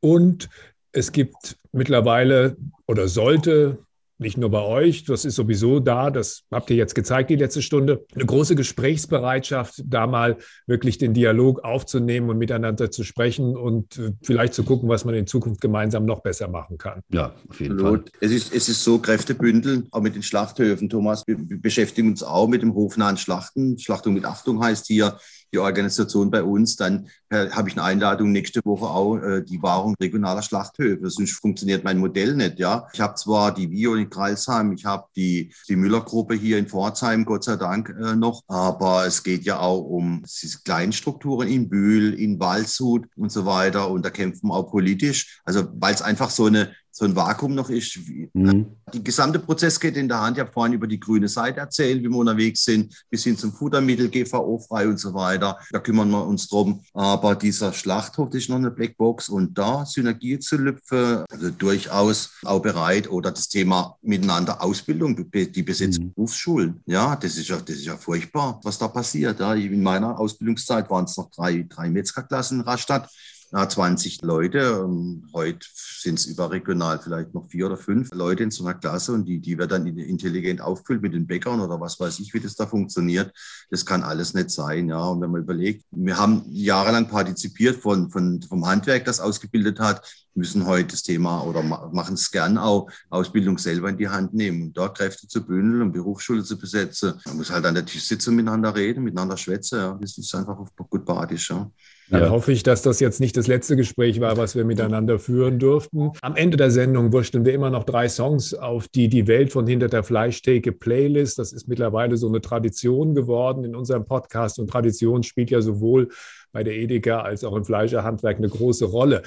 Und 0.00 0.48
Es 0.92 1.12
gibt 1.12 1.56
mittlerweile 1.72 2.56
oder 2.86 3.06
sollte 3.06 3.78
nicht 4.20 4.36
nur 4.36 4.50
bei 4.50 4.62
euch, 4.62 5.04
das 5.04 5.24
ist 5.24 5.34
sowieso 5.34 5.80
da, 5.80 6.10
das 6.10 6.42
habt 6.50 6.70
ihr 6.70 6.76
jetzt 6.76 6.94
gezeigt, 6.94 7.30
die 7.30 7.36
letzte 7.36 7.62
Stunde, 7.62 8.04
eine 8.14 8.26
große 8.26 8.54
Gesprächsbereitschaft, 8.54 9.82
da 9.86 10.06
mal 10.06 10.36
wirklich 10.66 10.98
den 10.98 11.14
Dialog 11.14 11.64
aufzunehmen 11.64 12.28
und 12.28 12.36
miteinander 12.36 12.90
zu 12.90 13.02
sprechen 13.02 13.56
und 13.56 13.98
äh, 13.98 14.12
vielleicht 14.22 14.52
zu 14.52 14.62
gucken, 14.62 14.88
was 14.88 15.04
man 15.06 15.14
in 15.14 15.26
Zukunft 15.26 15.62
gemeinsam 15.62 16.04
noch 16.04 16.20
besser 16.20 16.48
machen 16.48 16.76
kann. 16.76 17.00
Ja, 17.10 17.34
auf 17.48 17.60
jeden 17.60 17.80
Absolut. 17.80 18.10
Fall. 18.10 18.18
Es 18.20 18.32
ist, 18.32 18.54
es 18.54 18.68
ist 18.68 18.84
so, 18.84 18.98
Kräftebündel, 18.98 19.86
auch 19.90 20.02
mit 20.02 20.14
den 20.14 20.22
Schlachthöfen, 20.22 20.90
Thomas, 20.90 21.26
wir 21.26 21.38
beschäftigen 21.38 22.08
uns 22.08 22.22
auch 22.22 22.46
mit 22.46 22.60
dem 22.60 22.74
hofnahen 22.74 23.16
Schlachten. 23.16 23.78
Schlachtung 23.78 24.12
mit 24.12 24.26
Achtung 24.26 24.62
heißt 24.62 24.86
hier, 24.86 25.16
die 25.52 25.58
Organisation 25.58 26.30
bei 26.30 26.42
uns. 26.42 26.76
Dann 26.76 27.08
äh, 27.28 27.50
habe 27.50 27.68
ich 27.68 27.76
eine 27.76 27.84
Einladung 27.84 28.32
nächste 28.32 28.60
Woche 28.64 28.86
auch 28.86 29.16
äh, 29.16 29.42
die 29.42 29.62
Wahrung 29.62 29.94
regionaler 30.00 30.42
Schlachthöfe. 30.42 31.10
Sonst 31.10 31.32
funktioniert 31.32 31.84
mein 31.84 31.98
Modell 31.98 32.34
nicht. 32.36 32.58
Ja, 32.58 32.86
ich 32.92 33.00
habe 33.00 33.14
zwar 33.14 33.54
die 33.54 33.68
Bio 33.68 33.94
in 33.94 34.10
Kreilsheim, 34.10 34.72
ich 34.72 34.84
habe 34.84 35.06
die 35.16 35.52
die 35.68 35.76
Müller-Gruppe 35.76 36.34
hier 36.34 36.58
in 36.58 36.68
Pforzheim, 36.68 37.24
Gott 37.24 37.44
sei 37.44 37.56
Dank 37.56 37.88
äh, 37.88 38.14
noch, 38.14 38.42
aber 38.48 39.06
es 39.06 39.22
geht 39.22 39.44
ja 39.44 39.58
auch 39.58 39.80
um 39.80 40.24
kleine 40.64 40.92
Strukturen 40.92 41.48
in 41.48 41.68
Bühl, 41.68 42.14
in 42.14 42.38
Waldshut 42.40 43.06
und 43.16 43.32
so 43.32 43.46
weiter. 43.46 43.90
Und 43.90 44.04
da 44.04 44.10
kämpfen 44.10 44.50
auch 44.50 44.70
politisch. 44.70 45.40
Also 45.44 45.68
weil 45.74 45.94
es 45.94 46.02
einfach 46.02 46.30
so 46.30 46.46
eine 46.46 46.72
so 46.90 47.04
ein 47.04 47.14
Vakuum 47.14 47.54
noch 47.54 47.70
ist. 47.70 47.98
Mhm. 48.32 48.66
Die 48.92 49.02
gesamte 49.02 49.38
Prozess 49.38 49.78
geht 49.78 49.96
in 49.96 50.08
der 50.08 50.20
Hand. 50.20 50.36
Ich 50.36 50.40
habe 50.40 50.52
vorhin 50.52 50.72
über 50.72 50.86
die 50.86 50.98
grüne 50.98 51.28
Seite 51.28 51.60
erzählt, 51.60 52.02
wie 52.02 52.08
wir 52.08 52.16
unterwegs 52.16 52.64
sind, 52.64 52.92
bis 53.08 53.24
hin 53.24 53.38
zum 53.38 53.52
Futtermittel, 53.52 54.08
GVO-frei 54.08 54.88
und 54.88 54.98
so 54.98 55.14
weiter. 55.14 55.58
Da 55.70 55.78
kümmern 55.78 56.10
wir 56.10 56.26
uns 56.26 56.48
drum. 56.48 56.82
Aber 56.92 57.36
dieser 57.36 57.72
Schlachthof 57.72 58.34
ist 58.34 58.48
noch 58.48 58.56
eine 58.56 58.70
Blackbox 58.70 59.28
und 59.28 59.56
da 59.56 59.86
Synergie 59.86 60.38
zu 60.38 60.56
lüpfen, 60.56 61.24
also 61.30 61.50
durchaus 61.50 62.32
auch 62.44 62.60
bereit. 62.60 63.08
Oder 63.08 63.30
das 63.30 63.48
Thema 63.48 63.96
miteinander 64.02 64.62
Ausbildung, 64.62 65.30
die 65.32 65.62
besetzten 65.62 66.06
mhm. 66.06 66.14
Berufsschulen. 66.14 66.82
Ja, 66.86 67.14
das 67.16 67.36
ist 67.36 67.48
ja, 67.48 67.56
das 67.56 67.76
ist 67.76 67.86
ja 67.86 67.96
furchtbar, 67.96 68.60
was 68.64 68.78
da 68.78 68.88
passiert. 68.88 69.38
Ja, 69.40 69.54
in 69.54 69.82
meiner 69.82 70.18
Ausbildungszeit 70.18 70.90
waren 70.90 71.04
es 71.04 71.16
noch 71.16 71.30
drei, 71.30 71.66
drei 71.68 71.88
Metzgerklassen 71.88 72.60
in 72.60 72.66
Rastatt 72.66 73.08
na, 73.52 73.68
20 73.68 74.22
Leute. 74.22 74.58
Ähm, 74.84 75.26
heute 75.32 75.66
sind 75.74 76.18
es 76.18 76.26
überregional 76.26 77.00
vielleicht 77.00 77.34
noch 77.34 77.48
vier 77.48 77.66
oder 77.66 77.76
fünf 77.76 78.08
Leute 78.12 78.44
in 78.44 78.50
so 78.50 78.64
einer 78.64 78.78
Klasse 78.78 79.12
und 79.12 79.24
die, 79.24 79.40
die 79.40 79.58
wird 79.58 79.72
dann 79.72 79.86
intelligent 79.86 80.60
auffüllt 80.60 81.02
mit 81.02 81.14
den 81.14 81.26
Bäckern 81.26 81.60
oder 81.60 81.80
was 81.80 81.98
weiß 81.98 82.20
ich, 82.20 82.32
wie 82.32 82.40
das 82.40 82.54
da 82.54 82.66
funktioniert. 82.66 83.32
Das 83.70 83.84
kann 83.84 84.02
alles 84.02 84.34
nicht 84.34 84.50
sein. 84.50 84.88
Ja. 84.88 85.02
Und 85.04 85.20
wenn 85.20 85.30
man 85.30 85.42
überlegt, 85.42 85.84
wir 85.90 86.16
haben 86.16 86.44
jahrelang 86.48 87.08
partizipiert 87.08 87.76
von, 87.76 88.10
von, 88.10 88.40
vom 88.42 88.66
Handwerk, 88.66 89.04
das 89.04 89.20
ausgebildet 89.20 89.80
hat, 89.80 90.02
müssen 90.34 90.66
heute 90.66 90.92
das 90.92 91.02
Thema 91.02 91.42
oder 91.42 91.62
machen 91.62 92.14
es 92.14 92.30
gern 92.30 92.56
auch, 92.56 92.88
Ausbildung 93.08 93.58
selber 93.58 93.88
in 93.88 93.98
die 93.98 94.08
Hand 94.08 94.32
nehmen 94.32 94.62
und 94.62 94.76
dort 94.76 94.96
Kräfte 94.96 95.26
zu 95.26 95.44
bündeln 95.44 95.82
und 95.82 95.92
Berufsschule 95.92 96.44
zu 96.44 96.56
besetzen. 96.56 97.14
Man 97.26 97.38
muss 97.38 97.50
halt 97.50 97.66
an 97.66 97.74
der 97.74 97.84
Tisch 97.84 98.04
sitzen, 98.04 98.36
miteinander 98.36 98.74
reden, 98.74 99.02
miteinander 99.02 99.36
schwätzen. 99.36 99.78
Ja. 99.78 99.98
Das 100.00 100.16
ist 100.16 100.34
einfach 100.34 100.56
gut 100.88 101.04
badisch. 101.04 101.50
Ja. 101.50 101.68
Dann 102.10 102.22
ja. 102.24 102.30
hoffe 102.30 102.50
ich, 102.50 102.64
dass 102.64 102.82
das 102.82 102.98
jetzt 102.98 103.20
nicht 103.20 103.36
das 103.36 103.46
letzte 103.46 103.76
Gespräch 103.76 104.20
war, 104.20 104.36
was 104.36 104.56
wir 104.56 104.64
miteinander 104.64 105.20
führen 105.20 105.60
durften. 105.60 106.10
Am 106.22 106.34
Ende 106.34 106.56
der 106.56 106.72
Sendung 106.72 107.12
wursteln 107.12 107.44
wir 107.44 107.54
immer 107.54 107.70
noch 107.70 107.84
drei 107.84 108.08
Songs 108.08 108.52
auf 108.52 108.88
die 108.88 109.08
Die 109.08 109.28
Welt 109.28 109.52
von 109.52 109.66
Hinter 109.66 109.88
der 109.88 110.02
Fleischtheke 110.02 110.72
Playlist. 110.72 111.38
Das 111.38 111.52
ist 111.52 111.68
mittlerweile 111.68 112.16
so 112.16 112.26
eine 112.26 112.40
Tradition 112.40 113.14
geworden 113.14 113.64
in 113.64 113.76
unserem 113.76 114.04
Podcast 114.06 114.58
und 114.58 114.68
Tradition 114.68 115.22
spielt 115.22 115.50
ja 115.50 115.60
sowohl 115.60 116.08
bei 116.52 116.64
der 116.64 116.74
Edeka 116.74 117.20
als 117.20 117.44
auch 117.44 117.54
im 117.54 117.64
Fleischerhandwerk 117.64 118.38
eine 118.38 118.48
große 118.48 118.86
Rolle. 118.86 119.22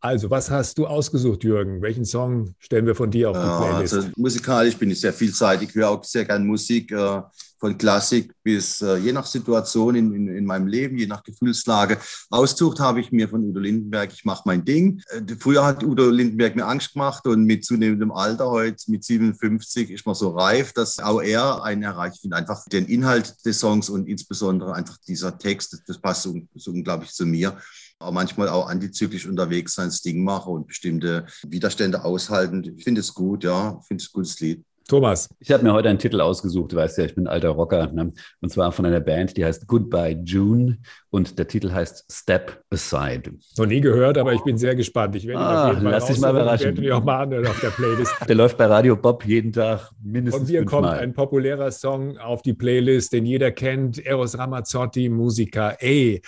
Also, 0.00 0.30
was 0.30 0.50
hast 0.50 0.78
du 0.78 0.86
ausgesucht, 0.86 1.42
Jürgen? 1.42 1.82
Welchen 1.82 2.04
Song 2.04 2.54
stellen 2.58 2.86
wir 2.86 2.94
von 2.94 3.10
dir 3.10 3.30
auf 3.30 3.36
die 3.36 3.64
Playlist? 3.64 3.94
Also, 3.94 4.08
musikalisch 4.16 4.76
bin 4.76 4.90
ich 4.90 5.00
sehr 5.00 5.12
vielseitig, 5.12 5.74
höre 5.74 5.90
auch 5.90 6.04
sehr 6.04 6.24
gerne 6.24 6.44
Musik. 6.44 6.92
Äh, 6.92 7.22
von 7.58 7.78
Klassik 7.78 8.32
bis 8.42 8.82
äh, 8.82 8.96
je 8.96 9.12
nach 9.12 9.26
Situation 9.26 9.94
in, 9.94 10.14
in, 10.14 10.28
in, 10.28 10.44
meinem 10.44 10.66
Leben, 10.66 10.98
je 10.98 11.06
nach 11.06 11.22
Gefühlslage. 11.22 11.98
Aussucht 12.30 12.80
habe 12.80 13.00
ich 13.00 13.12
mir 13.12 13.28
von 13.28 13.42
Udo 13.42 13.60
Lindenberg, 13.60 14.12
ich 14.12 14.24
mache 14.24 14.42
mein 14.44 14.64
Ding. 14.64 15.02
Äh, 15.08 15.22
früher 15.38 15.64
hat 15.64 15.82
Udo 15.82 16.10
Lindenberg 16.10 16.56
mir 16.56 16.66
Angst 16.66 16.92
gemacht 16.92 17.26
und 17.26 17.44
mit 17.44 17.64
zunehmendem 17.64 18.12
Alter, 18.12 18.50
heute 18.50 18.76
mit 18.88 19.04
57, 19.04 19.90
ist 19.90 20.06
man 20.06 20.14
so 20.14 20.30
reif, 20.30 20.72
dass 20.72 20.98
auch 20.98 21.22
er 21.22 21.62
einen 21.62 21.82
erreicht. 21.82 22.16
Ich 22.16 22.20
finde 22.22 22.36
einfach 22.36 22.64
den 22.66 22.86
Inhalt 22.86 23.34
des 23.44 23.58
Songs 23.58 23.88
und 23.88 24.06
insbesondere 24.06 24.74
einfach 24.74 24.98
dieser 24.98 25.38
Text, 25.38 25.72
das, 25.72 25.82
das 25.84 25.98
passt 25.98 26.22
so, 26.24 26.34
so 26.54 26.70
unglaublich 26.70 27.12
zu 27.12 27.24
mir 27.24 27.56
auch 27.98 28.12
manchmal 28.12 28.48
auch 28.48 28.68
antizyklisch 28.68 29.26
unterwegs 29.26 29.74
sein, 29.74 29.88
das 29.88 30.02
Ding 30.02 30.22
mache 30.22 30.50
und 30.50 30.66
bestimmte 30.66 31.26
Widerstände 31.46 32.04
aushalten. 32.04 32.74
Ich 32.76 32.84
finde 32.84 33.00
es 33.00 33.14
gut, 33.14 33.44
ja, 33.44 33.78
ich 33.80 33.86
finde 33.86 34.02
es 34.02 34.08
ein 34.08 34.12
gutes 34.12 34.40
Lied. 34.40 34.64
Thomas. 34.88 35.28
Ich 35.40 35.50
habe 35.50 35.64
mir 35.64 35.72
heute 35.72 35.88
einen 35.88 35.98
Titel 35.98 36.20
ausgesucht, 36.20 36.72
du 36.72 36.76
weißt 36.76 36.98
ja, 36.98 37.04
ich 37.04 37.14
bin 37.14 37.24
ein 37.24 37.32
alter 37.32 37.48
Rocker, 37.48 37.88
ne? 37.88 38.12
und 38.40 38.50
zwar 38.50 38.70
von 38.70 38.86
einer 38.86 39.00
Band, 39.00 39.36
die 39.36 39.44
heißt 39.44 39.66
Goodbye 39.66 40.20
June 40.24 40.78
und 41.10 41.38
der 41.38 41.48
Titel 41.48 41.72
heißt 41.72 42.06
Step 42.10 42.62
Aside. 42.70 43.32
Noch 43.58 43.66
nie 43.66 43.80
gehört, 43.80 44.16
aber 44.16 44.32
ich 44.32 44.42
bin 44.42 44.56
sehr 44.56 44.76
gespannt. 44.76 45.16
Ich 45.16 45.26
werde 45.26 45.40
ah, 45.40 45.72
ihn 45.72 45.82
lass 45.82 46.06
dich 46.06 46.20
mal 46.20 46.30
überraschen. 46.30 46.80
Ich 46.80 46.92
auch 46.92 47.02
mal 47.02 47.22
anhören 47.22 47.46
auf 47.48 47.58
der 47.60 47.70
Playlist. 47.70 48.14
Der 48.28 48.36
läuft 48.36 48.56
bei 48.58 48.66
Radio 48.66 48.96
Bob 48.96 49.24
jeden 49.24 49.52
Tag 49.52 49.90
mindestens 50.00 50.42
Und 50.42 50.48
hier 50.48 50.64
kommt 50.64 50.88
ein 50.88 51.14
populärer 51.14 51.72
Song 51.72 52.16
auf 52.18 52.42
die 52.42 52.54
Playlist, 52.54 53.12
den 53.12 53.26
jeder 53.26 53.50
kennt, 53.50 54.04
Eros 54.04 54.38
Ramazzotti, 54.38 55.08
Musiker 55.08 55.76
A. 55.82 56.18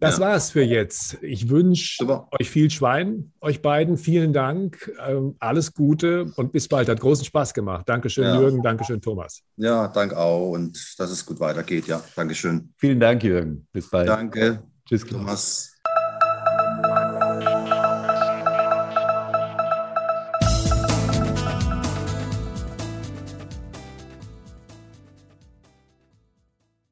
Das 0.00 0.18
ja. 0.18 0.26
war's 0.26 0.50
für 0.50 0.62
jetzt. 0.62 1.18
Ich 1.22 1.48
wünsche 1.48 2.06
euch 2.38 2.50
viel 2.50 2.70
Schwein, 2.70 3.32
euch 3.40 3.62
beiden. 3.62 3.96
Vielen 3.96 4.32
Dank. 4.32 4.92
Ähm, 5.06 5.34
alles 5.40 5.74
Gute 5.74 6.32
und 6.36 6.52
bis 6.52 6.68
bald. 6.68 6.88
Hat 6.88 7.00
großen 7.00 7.24
Spaß 7.24 7.52
gemacht. 7.52 7.88
Dankeschön, 7.88 8.24
ja. 8.24 8.40
Jürgen. 8.40 8.62
Dankeschön, 8.62 9.00
Thomas. 9.00 9.42
Ja, 9.56 9.88
danke 9.88 10.16
auch 10.16 10.50
und 10.50 10.94
dass 10.98 11.10
es 11.10 11.26
gut 11.26 11.40
weitergeht. 11.40 11.86
Ja, 11.86 12.02
Dankeschön. 12.14 12.72
Vielen 12.76 13.00
Dank, 13.00 13.24
Jürgen. 13.24 13.66
Bis 13.72 13.90
bald. 13.90 14.08
Danke. 14.08 14.62
Tschüss, 14.88 15.04
Thomas. 15.04 15.77